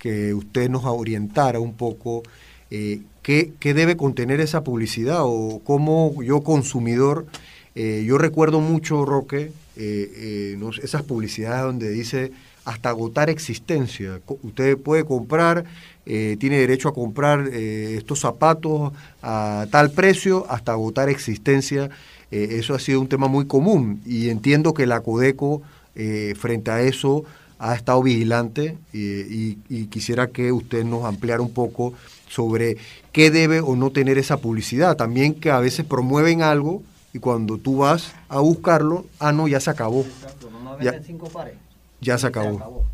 [0.00, 2.24] que usted nos orientara un poco
[2.68, 7.26] eh, ¿qué, debe contener esa publicidad o cómo yo consumidor,
[7.74, 12.32] yo recuerdo mucho, Roque, esas publicidades donde dice
[12.66, 14.20] hasta agotar existencia.
[14.42, 15.64] Usted puede comprar,
[16.04, 21.88] tiene derecho a comprar estos zapatos a tal precio hasta agotar existencia.
[22.30, 25.62] eso ha sido un tema muy común y entiendo que la Codeco
[26.36, 27.24] frente a eso
[27.58, 31.94] ha estado vigilante y, y, quisiera que usted nos ampliara un poco
[32.28, 32.76] sobre
[33.12, 34.96] qué debe o no tener esa publicidad.
[34.96, 39.60] También que a veces promueven algo y cuando tú vas a buscarlo, ah, no, ya
[39.60, 40.04] se acabó.
[40.80, 41.00] ya,
[42.00, 42.84] ya se acabó.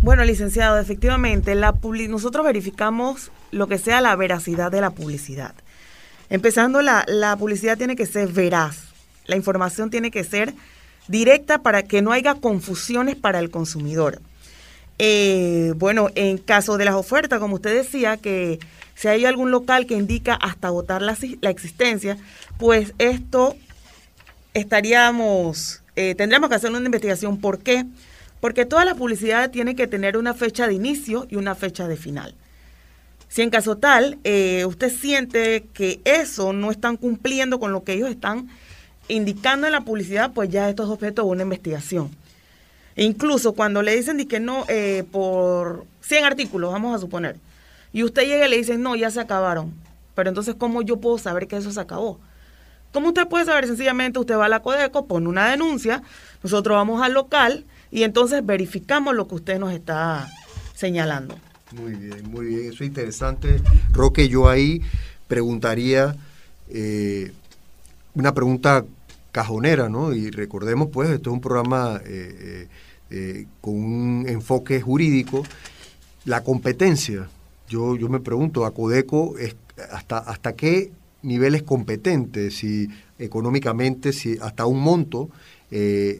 [0.00, 1.74] Bueno, licenciado, efectivamente, la
[2.08, 5.54] nosotros verificamos lo que sea la veracidad de la publicidad.
[6.30, 8.84] Empezando, la, la publicidad tiene que ser veraz.
[9.26, 10.54] La información tiene que ser
[11.08, 14.20] directa para que no haya confusiones para el consumidor.
[14.98, 18.60] Eh, bueno, en caso de las ofertas, como usted decía, que
[18.94, 21.16] si hay algún local que indica hasta agotar la,
[21.50, 22.18] existencia,
[22.58, 23.56] pues esto
[24.54, 27.38] estaríamos, eh, tendríamos que hacer una investigación.
[27.38, 27.84] ¿Por qué?
[28.40, 31.96] Porque toda la publicidad tiene que tener una fecha de inicio y una fecha de
[31.96, 32.34] final.
[33.28, 37.94] Si en caso tal, eh, usted siente que eso no están cumpliendo con lo que
[37.94, 38.48] ellos están
[39.08, 42.10] indicando en la publicidad, pues ya esto es objeto de una investigación.
[42.96, 47.36] E incluso cuando le dicen que no, eh, por 100 artículos, vamos a suponer,
[47.92, 49.72] y usted llega y le dice, no, ya se acabaron.
[50.14, 52.18] Pero entonces, ¿cómo yo puedo saber que eso se acabó?
[52.92, 53.66] ¿Cómo usted puede saber?
[53.66, 56.02] Sencillamente usted va a la Codeco, pone una denuncia,
[56.42, 60.30] nosotros vamos al local y entonces verificamos lo que usted nos está
[60.74, 61.38] señalando.
[61.72, 63.62] Muy bien, muy bien, eso es interesante.
[63.92, 64.82] Roque, yo ahí
[65.26, 66.14] preguntaría
[66.68, 67.32] eh,
[68.14, 68.84] una pregunta
[69.32, 70.12] cajonera, ¿no?
[70.14, 72.68] Y recordemos, pues, esto es un programa eh, eh,
[73.10, 75.42] eh, con un enfoque jurídico.
[76.24, 77.28] La competencia,
[77.68, 79.56] yo, yo me pregunto, ¿a Codeco es,
[79.90, 82.50] hasta, hasta qué nivel es competente?
[82.50, 85.30] Si económicamente, si hasta un monto,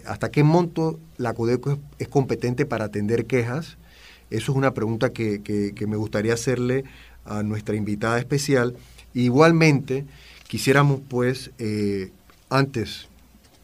[0.07, 3.77] ¿hasta qué monto la Codeco es, competente para atender quejas?
[4.31, 6.85] Eso es una pregunta que, que me gustaría hacerle
[7.27, 8.75] a nuestra invitada especial.
[9.13, 10.07] Igualmente,
[10.53, 11.51] quisiéramos pues
[12.53, 13.09] antes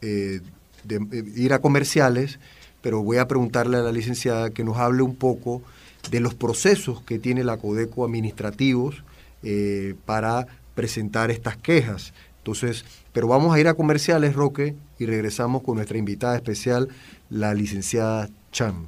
[0.01, 0.41] eh,
[0.83, 2.39] de, eh, ir a comerciales,
[2.81, 5.61] pero voy a preguntarle a la licenciada que nos hable un poco
[6.09, 9.03] de los procesos que tiene la Codeco administrativos
[9.43, 12.13] eh, para presentar estas quejas.
[12.37, 16.87] Entonces, pero vamos a ir a comerciales, Roque, y regresamos con nuestra invitada especial,
[17.29, 18.87] la licenciada Cham.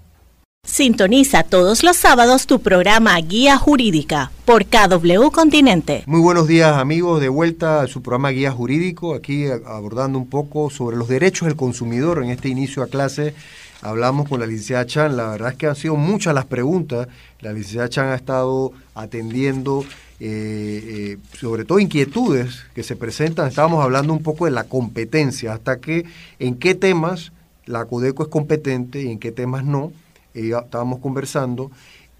[0.82, 6.04] Sintoniza todos los sábados tu programa Guía Jurídica por KW Continente.
[6.06, 10.69] Muy buenos días amigos, de vuelta a su programa Guía Jurídico, aquí abordando un poco
[10.69, 12.24] sobre los derechos del consumidor.
[12.24, 13.34] En este inicio a clase.
[13.82, 17.08] Hablamos con la licenciada Chan, la verdad es que han sido muchas las preguntas,
[17.39, 19.84] la licenciada Chan ha estado atendiendo
[20.19, 25.54] eh, eh, sobre todo inquietudes que se presentan, estábamos hablando un poco de la competencia,
[25.54, 26.06] hasta que
[26.38, 27.32] en qué temas
[27.65, 29.91] la CODECO es competente y en qué temas no
[30.34, 31.72] estábamos conversando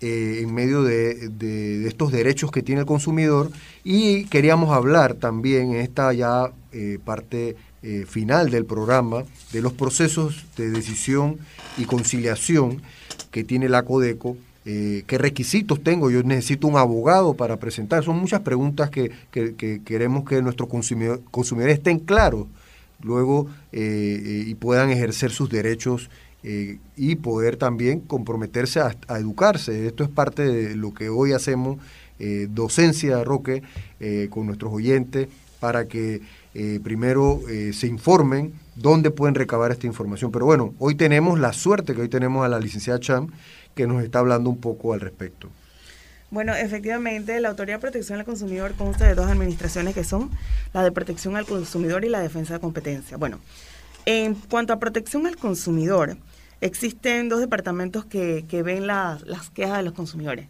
[0.04, 3.52] eh, en medio de, estos derechos que tiene el consumidor
[3.84, 9.74] y queríamos hablar también en esta ya eh, parte eh, final del programa de los
[9.74, 11.38] procesos de decisión
[11.78, 12.82] y conciliación
[13.30, 14.38] que tiene la Codeco.
[14.64, 16.10] ¿Qué requisitos tengo?
[16.12, 18.04] Yo necesito un abogado para presentar.
[18.04, 19.12] Son muchas preguntas que,
[19.86, 22.46] queremos que nuestros consumidores estén claros
[23.02, 26.12] luego y puedan ejercer sus derechos
[26.44, 29.86] eh, y poder también comprometerse a, educarse.
[29.86, 31.78] Esto es parte de lo que hoy hacemos,
[32.20, 33.62] eh, docencia, Roque,
[34.00, 35.28] eh, con nuestros oyentes,
[35.60, 36.22] para que
[36.84, 37.40] primero
[37.72, 40.32] se informen dónde pueden recabar esta información.
[40.32, 43.28] Pero bueno, hoy tenemos la suerte que hoy tenemos a la licenciada Cham,
[43.76, 45.50] que nos está hablando un poco al respecto.
[46.32, 50.32] Bueno, efectivamente, la Autoridad de Protección al Consumidor consta de dos administraciones que son
[50.74, 53.18] la de Protección al Consumidor y la Defensa de Competencia.
[53.18, 53.40] Bueno,
[54.06, 56.18] en cuanto a protección al consumidor,
[56.62, 60.48] existen dos departamentos que, ven las quejas de los consumidores.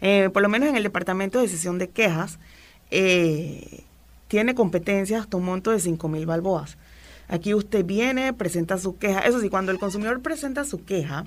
[0.00, 2.38] Eh, por lo menos en el departamento de decisión de quejas,
[2.90, 3.84] eh,
[4.28, 6.78] tiene competencias hasta un monto de 5 mil balboas.
[7.28, 9.20] Aquí usted viene, presenta su queja.
[9.20, 11.26] Eso sí, cuando el consumidor presenta su queja,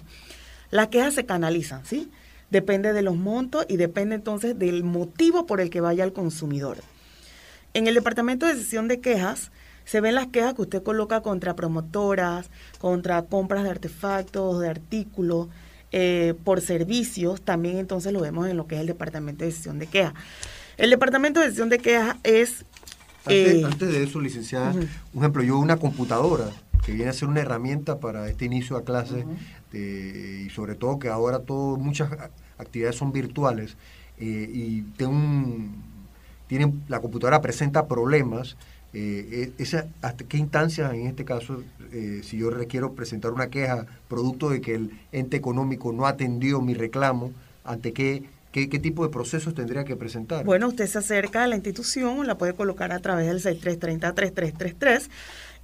[0.71, 2.09] las quejas se canalizan, ¿sí?
[2.49, 6.77] Depende de los montos y depende entonces del motivo por el que vaya el consumidor.
[7.73, 9.51] En el departamento de decisión de quejas,
[9.85, 15.47] se ven las quejas que usted coloca contra promotoras, contra compras de artefactos, de artículos,
[15.91, 19.79] eh, por servicios, también entonces lo vemos en lo que es el Departamento de Decisión
[19.79, 20.13] de Quejas.
[20.77, 22.65] El Departamento de Decisión de Quejas es...
[23.25, 26.49] Antes, eh, de eso, licenciada, un ejemplo, yo una computadora
[26.83, 29.25] que viene a ser una herramienta para este inicio a clase
[29.71, 32.11] y sobre todo que ahora todo, muchas
[32.57, 33.77] actividades son virtuales
[34.17, 35.13] eh, y tengo
[36.47, 38.57] tienen, la computadora presenta problemas
[38.93, 43.49] eh, e, esa, ¿Hasta qué instancia, en este caso, eh, si yo requiero presentar una
[43.49, 47.31] queja producto de que el ente económico no atendió mi reclamo,
[47.63, 50.45] ante qué, qué, tipo de procesos tendría que presentar?
[50.45, 55.09] Bueno, usted se acerca a la institución, la puede colocar a través del 6330-3333,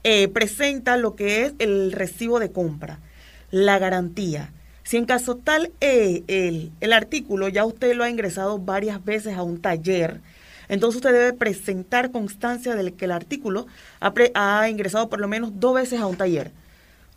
[0.04, 3.00] eh, presenta lo que es el recibo de compra,
[3.52, 4.52] la garantía.
[4.84, 9.36] Si en caso tal eh, el, el artículo ya usted lo ha ingresado varias veces
[9.36, 10.20] a un taller,
[10.70, 13.66] entonces usted debe presentar constancia de que el artículo
[14.00, 16.52] ha, ingresado por lo menos dos veces a un taller.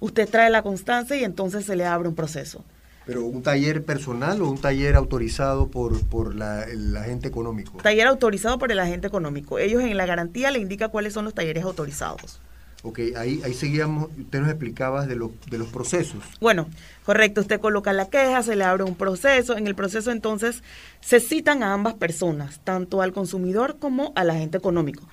[0.01, 2.65] Usted trae la constancia y entonces se le abre un proceso.
[3.05, 7.79] ¿Pero un taller personal o un taller autorizado por, por el agente económico?
[7.83, 9.59] Taller autorizado por el agente económico.
[9.59, 12.41] Ellos en la garantía le indican cuáles son los talleres autorizados.
[12.85, 16.21] Ok, ahí, ahí seguíamos, usted nos explicaba de, de los procesos.
[16.41, 16.69] Bueno,
[17.05, 20.65] correcto, usted coloca la queja, se le abre un proceso, en el proceso entonces
[21.01, 25.05] se citan a ambas personas, tanto al consumidor como al agente económico.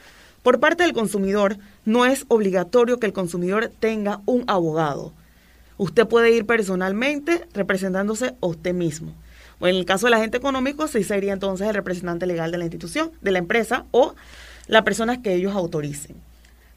[0.41, 5.13] Por parte del consumidor, no es obligatorio que el consumidor tenga un abogado.
[5.77, 9.13] Usted puede ir personalmente representándose a usted mismo.
[9.59, 12.63] O en el caso del agente económico, sí sería entonces el representante legal de la
[12.63, 14.15] institución, de la empresa o
[14.67, 16.15] la persona que ellos autoricen.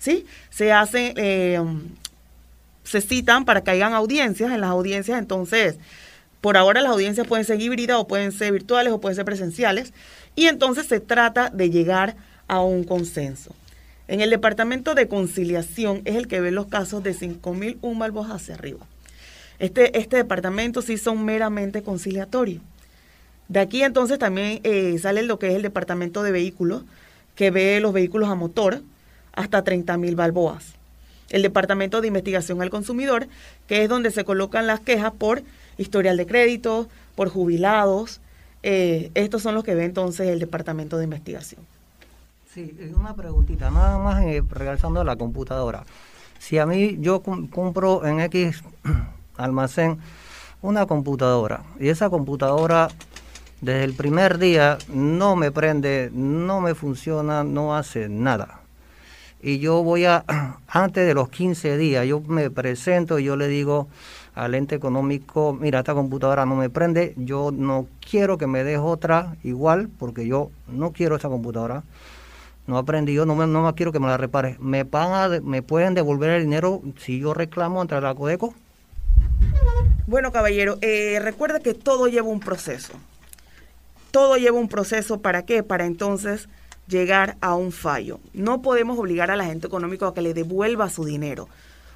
[0.02, 0.26] ¿Sí?
[0.50, 1.60] Se hacen, eh,
[2.82, 4.50] se citan para que hayan audiencias.
[4.50, 5.76] En las audiencias, entonces,
[6.40, 9.92] por ahora las audiencias pueden ser híbridas o pueden ser virtuales o pueden ser presenciales.
[10.34, 12.16] Y entonces se trata de llegar
[12.48, 13.54] a un consenso.
[14.08, 18.56] En el departamento de conciliación es el que ve los casos de 5.000 humbalbos hacia
[18.56, 18.84] arriba.
[19.60, 22.60] Este, este departamento sí son meramente conciliatorios.
[23.46, 26.82] De aquí entonces también eh, sale lo que es el departamento de vehículos,
[27.36, 28.82] que ve los vehículos a motor,
[29.32, 30.74] hasta 30 mil balboas.
[31.30, 33.26] El Departamento de Investigación al Consumidor,
[33.66, 35.42] que es donde se colocan las quejas por
[35.78, 38.20] historial de crédito, por jubilados.
[38.62, 41.62] Eh, estos son los que ve entonces el Departamento de Investigación.
[42.52, 45.84] Sí, una preguntita, nada más regresando a la computadora.
[46.38, 48.62] Si a mí yo compro en X
[49.36, 49.98] almacén
[50.60, 52.88] una computadora y esa computadora
[53.62, 58.61] desde el primer día no me prende, no me funciona, no hace nada
[59.42, 60.24] y yo voy a,
[60.68, 63.88] antes de los 15 días, yo me presento y yo le digo
[64.34, 68.78] al ente económico, mira, esta computadora no me prende, yo no quiero que me des
[68.78, 71.82] otra igual, porque yo no quiero esta computadora,
[72.66, 74.56] no aprendí, yo no, me, no quiero que me la repare.
[74.60, 78.54] ¿Me, pagan, ¿Me pueden devolver el dinero si yo reclamo ante la Codeco?
[80.06, 82.92] Bueno, caballero, eh, recuerda que todo lleva un proceso.
[84.12, 85.62] Todo lleva un proceso, ¿para qué?
[85.62, 86.48] Para entonces
[86.86, 88.20] llegar a un fallo.
[88.32, 91.48] No podemos obligar a la gente económico a que le devuelva su dinero.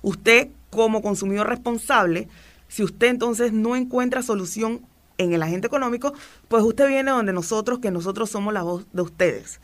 [0.03, 2.29] Usted, como consumidor responsable,
[2.69, 4.83] si usted entonces no encuentra solución
[5.19, 6.13] en el agente económico,
[6.49, 9.61] pues usted viene donde nosotros, que nosotros somos la voz de ustedes,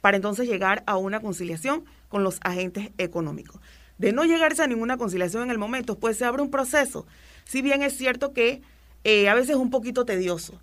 [0.00, 3.60] para entonces llegar a una conciliación con los agentes económicos.
[3.98, 7.06] De no llegarse a ninguna conciliación en el momento, pues se abre un proceso.
[7.44, 8.62] Si bien es cierto que
[9.04, 10.58] eh, a veces es un poquito tedioso,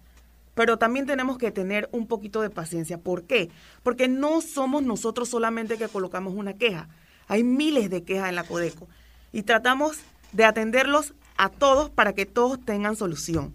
[0.57, 2.97] pero también tenemos que tener un poquito de paciencia.
[2.97, 3.51] ¿Por qué?
[3.83, 6.89] Porque no somos nosotros solamente que colocamos una queja.
[7.27, 8.87] Hay miles de quejas en la Codeco
[9.31, 9.99] y tratamos
[10.31, 13.53] de atenderlos a todos para que todos tengan solución.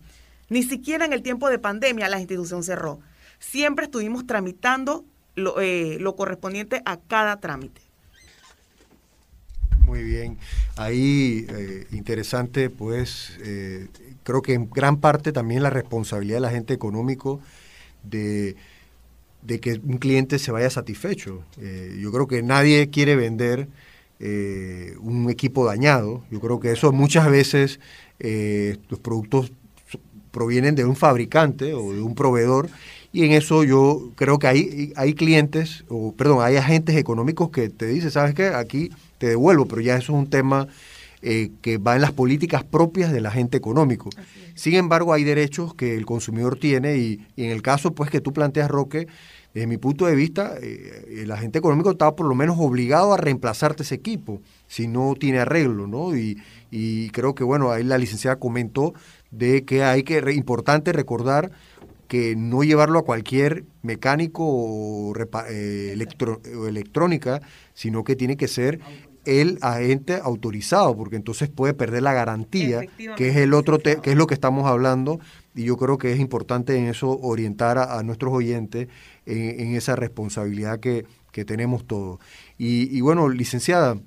[0.49, 3.01] Ni siquiera en el tiempo de pandemia la institución cerró.
[3.41, 7.81] Siempre estuvimos tramitando lo, eh, correspondiente a cada trámite.
[9.81, 10.39] Muy bien.
[10.77, 13.89] Ahí, eh, interesante, pues, eh,
[14.23, 17.41] creo que en gran parte también la responsabilidad del agente económico
[18.03, 18.57] de,
[19.43, 21.45] de que un cliente se vaya satisfecho.
[21.99, 23.69] yo creo que nadie quiere vender
[24.21, 26.23] un equipo dañado.
[26.31, 27.81] Yo creo que eso muchas veces
[28.89, 29.53] los productos
[30.31, 32.69] provienen de un fabricante o de un proveedor
[33.13, 37.69] y en eso yo creo que hay, hay clientes, o perdón, hay agentes económicos que
[37.69, 38.47] te dicen, ¿sabes qué?
[38.47, 40.67] Aquí te devuelvo, pero ya eso es un tema
[41.23, 44.11] eh, que va en las políticas propias del agente económico.
[44.55, 48.33] Sin embargo, hay derechos que el consumidor tiene y, en el caso pues que tú
[48.33, 49.07] planteas, Roque,
[49.55, 53.19] desde mi punto de vista, eh, el agente económico está por lo menos obligado a
[53.19, 56.17] reemplazarte ese equipo si no tiene arreglo, ¿no?
[56.17, 58.95] Y, y creo que, bueno, ahí la licenciada comentó
[59.31, 61.53] de que hay que, importante recordar
[62.13, 65.15] que no llevarlo a cualquier mecánico o,
[65.49, 65.97] eh,
[66.69, 67.41] electrónica,
[67.73, 68.81] sino que tiene que ser
[69.25, 72.83] el agente autorizado, porque entonces puede perder la garantía,
[73.17, 75.21] que es el otro que es lo que estamos hablando,
[75.55, 78.89] y yo creo que es importante en eso orientar a, nuestros oyentes
[79.27, 81.07] en, esa responsabilidad que,
[81.47, 82.21] tenemos todos.
[82.59, 83.99] Y, bueno, licenciada,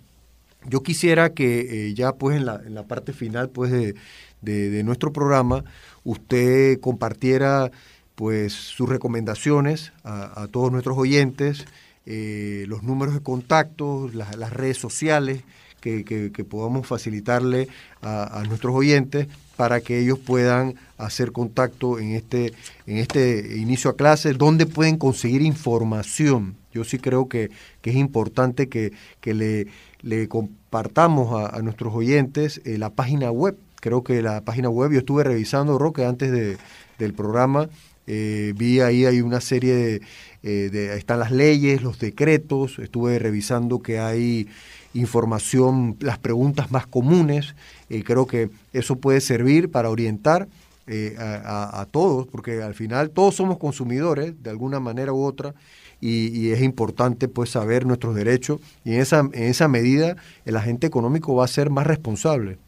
[0.67, 3.95] yo quisiera que eh, ya pues en la, en la parte final pues de,
[4.41, 5.63] de, nuestro programa
[6.03, 7.71] usted compartiera
[8.15, 11.65] pues sus recomendaciones a, todos nuestros oyentes,
[12.05, 15.43] eh, los números de contacto, las redes sociales
[15.85, 17.67] que, podamos facilitarle
[18.01, 22.53] a, nuestros oyentes para que ellos puedan hacer contacto en este,
[22.87, 26.55] en este inicio a clase, donde pueden conseguir información.
[26.73, 27.51] Yo sí creo que,
[27.83, 28.91] es importante que,
[29.23, 29.67] le,
[30.01, 33.57] le, compartamos a, nuestros oyentes eh, la página web.
[33.79, 36.57] Creo que la página web, yo estuve revisando, Roque, antes de,
[36.97, 37.69] del programa,
[38.07, 40.01] eh, vi ahí hay una serie
[40.43, 44.47] eh, de, están las leyes, los decretos, estuve revisando que hay
[44.93, 47.55] información, las preguntas más comunes,
[47.89, 50.47] y creo que eso puede servir para orientar
[50.87, 55.53] eh, a, todos, porque al final todos somos consumidores de alguna manera u otra,
[55.99, 60.85] y, es importante pues saber nuestros derechos, y en esa, en esa medida el agente
[60.85, 62.59] económico va a ser más responsable.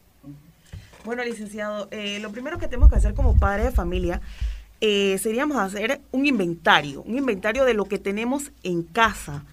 [1.06, 1.88] Bueno, licenciado,
[2.20, 4.20] lo primero que tenemos que hacer como padre de familia
[4.80, 9.44] eh, seríamos hacer un inventario, un inventario de lo que tenemos en casa,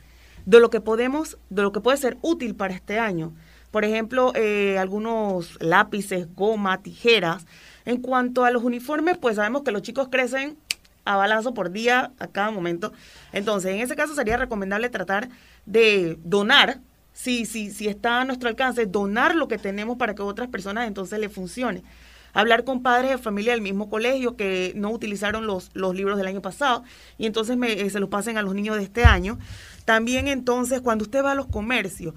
[0.45, 3.33] de lo que podemos, de lo que puede ser útil para este año.
[3.71, 7.47] Por ejemplo, eh, algunos lápices, goma, tijeras.
[7.87, 10.57] En cuanto a los uniformes, pues sabemos que los chicos crecen
[11.05, 12.93] a balazo por día, a cada momento.
[13.33, 15.29] Entonces, en ese caso sería recomendable tratar
[15.67, 16.81] de donar,
[17.13, 20.87] si, si, si está a nuestro alcance, donar lo que tenemos para que otras personas
[20.87, 21.83] entonces le funcione
[22.35, 26.27] hablar con padres de familia del mismo colegio que no utilizaron los, los libros del
[26.27, 26.85] año pasado
[27.17, 29.39] y entonces me, eh, se los pasen a los niños de este año.
[29.85, 32.15] También entonces cuando usted va a los comercios,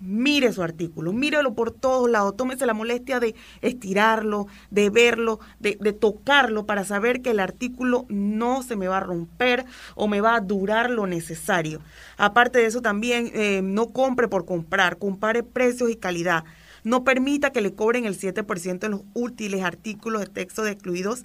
[0.00, 5.76] mire su artículo, mírelo por todos lados, tómese la molestia de estirarlo, de verlo, de,
[5.92, 10.36] tocarlo para saber que el artículo no se me va a romper o me va
[10.36, 11.80] a durar lo necesario.
[12.16, 16.44] Aparte de eso también, eh, no compre por comprar, compare precios y calidad.
[16.84, 21.24] No permita que le cobren el 7% en los útiles artículos de texto de excluidos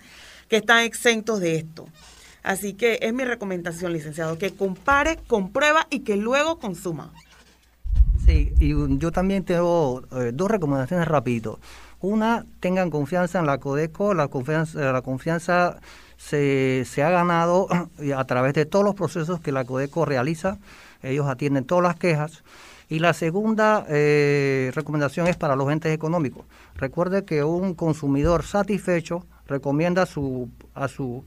[0.49, 1.87] que están exentos de esto.
[2.43, 7.11] Así que es mi recomendación, licenciado, que compare, comprueba y que luego consuma.
[8.25, 11.59] Sí, y yo también tengo eh, dos recomendaciones rapidito.
[12.01, 15.79] Una, tengan confianza en la Codeco, la confianza, la confianza
[16.17, 17.67] se, se ha ganado
[18.15, 20.59] a través de todos los procesos que la Codeco realiza.
[21.01, 22.43] Ellos atienden todas las quejas.
[22.89, 26.45] Y la segunda eh, recomendación es para los entes económicos.
[26.75, 31.23] Recuerde que un consumidor satisfecho recomienda su, a su,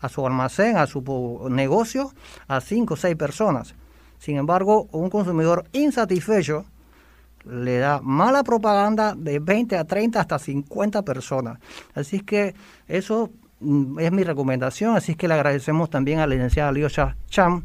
[0.00, 2.12] a su almacén, a su negocio,
[2.48, 3.74] a cinco o seis personas.
[4.18, 6.64] Sin embargo, un consumidor insatisfecho
[7.44, 11.58] le da mala propaganda de 20 a 30 hasta 50 personas.
[11.94, 12.54] Así que
[12.88, 13.30] eso
[13.60, 14.96] mm, es mi recomendación.
[14.96, 17.62] Así que le agradecemos también a la licenciada Liosha Cham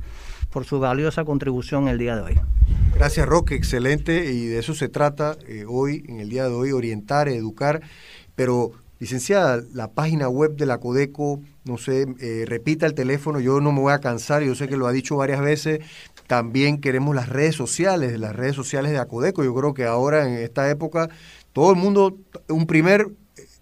[0.52, 2.40] por su valiosa contribución el día de hoy.
[2.96, 6.72] Gracias Roque, excelente y de eso se trata eh, hoy, en el día de hoy,
[6.72, 7.82] orientar, educar,
[8.36, 13.60] pero licenciada, la página web de la Codeco, no sé, eh, repita el teléfono, yo
[13.60, 15.80] no me voy a cansar, yo sé que lo ha dicho varias veces,
[16.28, 20.36] también queremos las redes sociales, las redes sociales de Acodeco, yo creo que ahora en
[20.36, 21.10] esta época
[21.54, 23.08] todo el mundo, un primer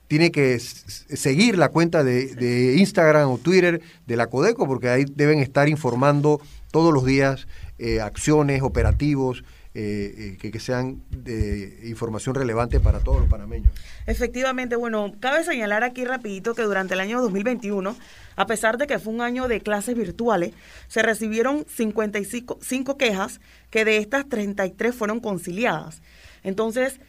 [0.09, 5.39] tiene que seguir la cuenta de, Instagram o Twitter de la Codeco, porque ahí deben
[5.39, 6.41] estar informando
[6.71, 7.47] todos los días
[7.77, 9.43] eh, acciones, operativos,
[9.75, 13.71] eh, eh, que, sean de información relevante para todos los panameños.
[14.07, 17.95] Efectivamente, bueno, cabe señalar aquí rapidito que durante el año 2021,
[18.35, 20.53] a pesar de que fue un año de clases virtuales,
[20.87, 23.39] se recibieron 55 quejas,
[23.69, 26.01] que de estas 33 fueron conciliadas.
[26.43, 26.99] Entonces,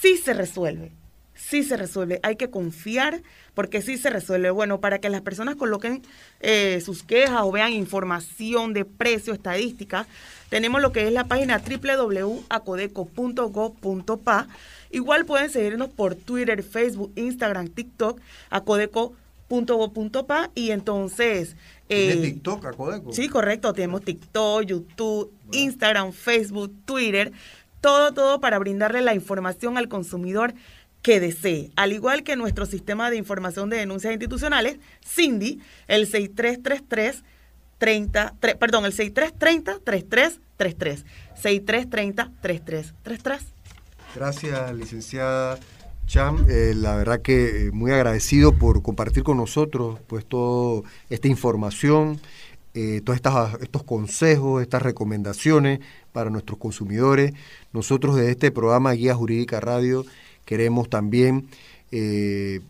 [0.00, 0.92] sí se resuelve
[1.38, 2.18] sí se resuelve.
[2.22, 3.22] Hay que confiar
[3.54, 4.50] porque sí se resuelve.
[4.50, 6.02] Bueno, para que las personas coloquen
[6.40, 10.06] eh, sus quejas o vean información de precio, estadística,
[10.50, 14.48] tenemos lo que es la página www.acodeco.gov.pa.
[14.90, 18.18] Igual pueden seguirnos por Twitter, Facebook, Instagram, TikTok,
[18.50, 21.56] acodeco.gov.pa y entonces...
[21.90, 23.12] Eh, TikTok, Acodeco?
[23.12, 23.72] Sí, correcto.
[23.72, 27.32] Tenemos TikTok, YouTube, Instagram, Facebook, Twitter.
[27.80, 30.52] Todo, todo para brindarle la información al consumidor
[31.02, 31.70] que desee.
[31.76, 37.22] Al igual que nuestro sistema de información de denuncias institucionales, Cindy, el 6333
[37.78, 43.58] 30, perdón, el 6330 3333 6330 3333.
[44.14, 45.58] Gracias, licenciada
[46.06, 46.46] Cham.
[46.48, 52.18] Eh, la verdad que eh, muy agradecido por compartir con nosotros pues toda esta información,
[52.74, 53.20] eh, todos
[53.60, 55.80] estos consejos, estas recomendaciones
[56.12, 57.32] para nuestros consumidores.
[57.72, 60.04] Nosotros de este programa Guía Jurídica Radio
[60.48, 61.46] Queremos también
[61.92, 62.60] eh,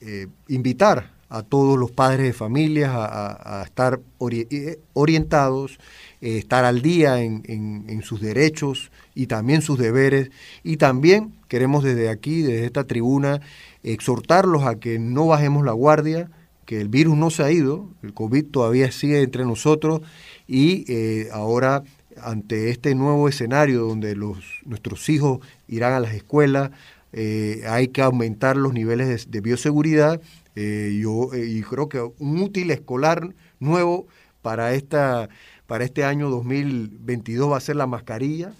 [0.00, 3.98] eh, invitar a todos los padres de familias a, estar
[4.30, 5.80] eh, orientados,
[6.20, 10.30] estar al día en, sus derechos y también sus deberes.
[10.62, 13.40] Y también queremos desde aquí, desde esta tribuna,
[13.82, 16.30] exhortarlos a que no bajemos la guardia,
[16.64, 20.00] que el virus no se ha ido, el COVID todavía sigue entre nosotros
[20.46, 20.84] y
[21.32, 21.82] ahora
[22.22, 26.70] ante este nuevo escenario donde nuestros hijos irán a las escuelas,
[27.18, 30.20] eh, hay que aumentar los niveles de, bioseguridad.
[30.54, 34.06] Eh, yo, eh, y creo que un útil escolar nuevo
[34.42, 35.30] para, esta,
[35.66, 38.52] para este año 2022 va a ser la mascarilla.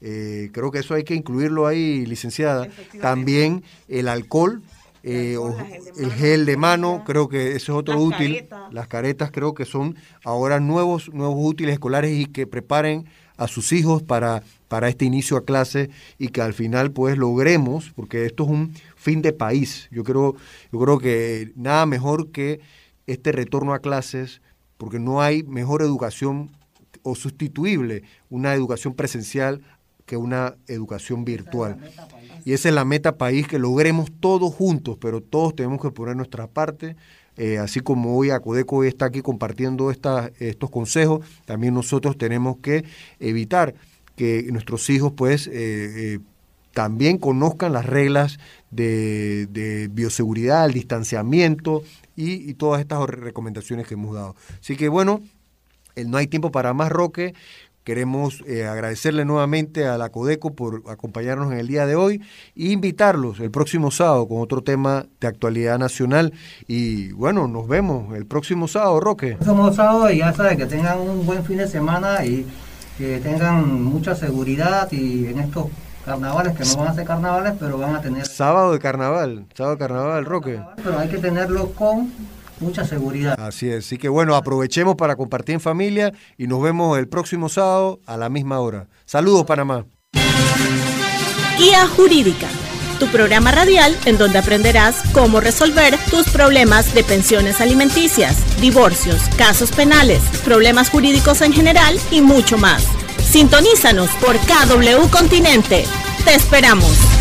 [0.00, 2.66] creo que eso hay que incluirlo ahí, licenciada.
[3.02, 4.62] También el alcohol,
[5.02, 8.46] el gel de mano, creo que eso es otro útil.
[8.70, 13.04] Las caretas creo que son ahora nuevos, nuevos útiles escolares y que preparen
[13.36, 17.92] a sus hijos para, para este inicio a clase y que al final pues logremos,
[17.94, 19.86] porque esto es un fin de país.
[19.90, 20.34] Yo creo,
[20.72, 22.60] yo creo que nada mejor que
[23.06, 24.40] este retorno a clases,
[24.78, 26.48] porque no hay mejor educación
[27.02, 29.60] o sustituible una educación presencial
[30.06, 31.76] que una educación virtual.
[32.46, 36.16] Y esa es la meta país, que logremos todos juntos, pero todos tenemos que poner
[36.16, 36.96] nuestra parte.
[37.36, 42.86] Eh, así como hoy Acodeco está aquí compartiendo estos consejos, también nosotros tenemos que
[43.20, 43.74] evitar
[44.22, 46.18] que nuestros hijos pues eh, eh,
[46.72, 48.38] también conozcan las reglas
[48.70, 51.82] de, bioseguridad, el distanciamiento
[52.14, 54.36] y, todas estas recomendaciones que hemos dado.
[54.60, 55.22] Así que bueno,
[56.06, 57.34] no hay tiempo para más, Roque.
[57.82, 62.22] Queremos eh, agradecerle nuevamente a la Codeco por acompañarnos en el día de hoy
[62.54, 66.32] e invitarlos el próximo sábado con otro tema de actualidad nacional.
[66.68, 69.36] Y bueno, nos vemos el próximo sábado, Roque.
[69.40, 72.46] El sábado y ya sabes que tengan un buen fin de semana y
[73.02, 75.66] que tengan mucha seguridad y en estos
[76.04, 78.24] carnavales que no van a ser carnavales, pero van a tener...
[78.24, 80.60] Sábado de carnaval, sábado de carnaval, Roque.
[80.76, 82.12] Pero hay que tenerlo con
[82.60, 83.34] mucha seguridad.
[83.40, 87.48] Así es, así que bueno, aprovechemos para compartir en familia y nos vemos el próximo
[87.48, 88.86] sábado a la misma hora.
[89.04, 89.84] Saludos Panamá.
[91.58, 92.46] Guía Jurídica,
[93.02, 99.72] tu programa radial en donde aprenderás cómo resolver tus problemas de pensiones alimenticias, divorcios, casos
[99.72, 102.84] penales, problemas jurídicos en general y mucho más.
[103.28, 105.84] Sintonízanos por KW Continente.
[106.24, 107.11] Te esperamos.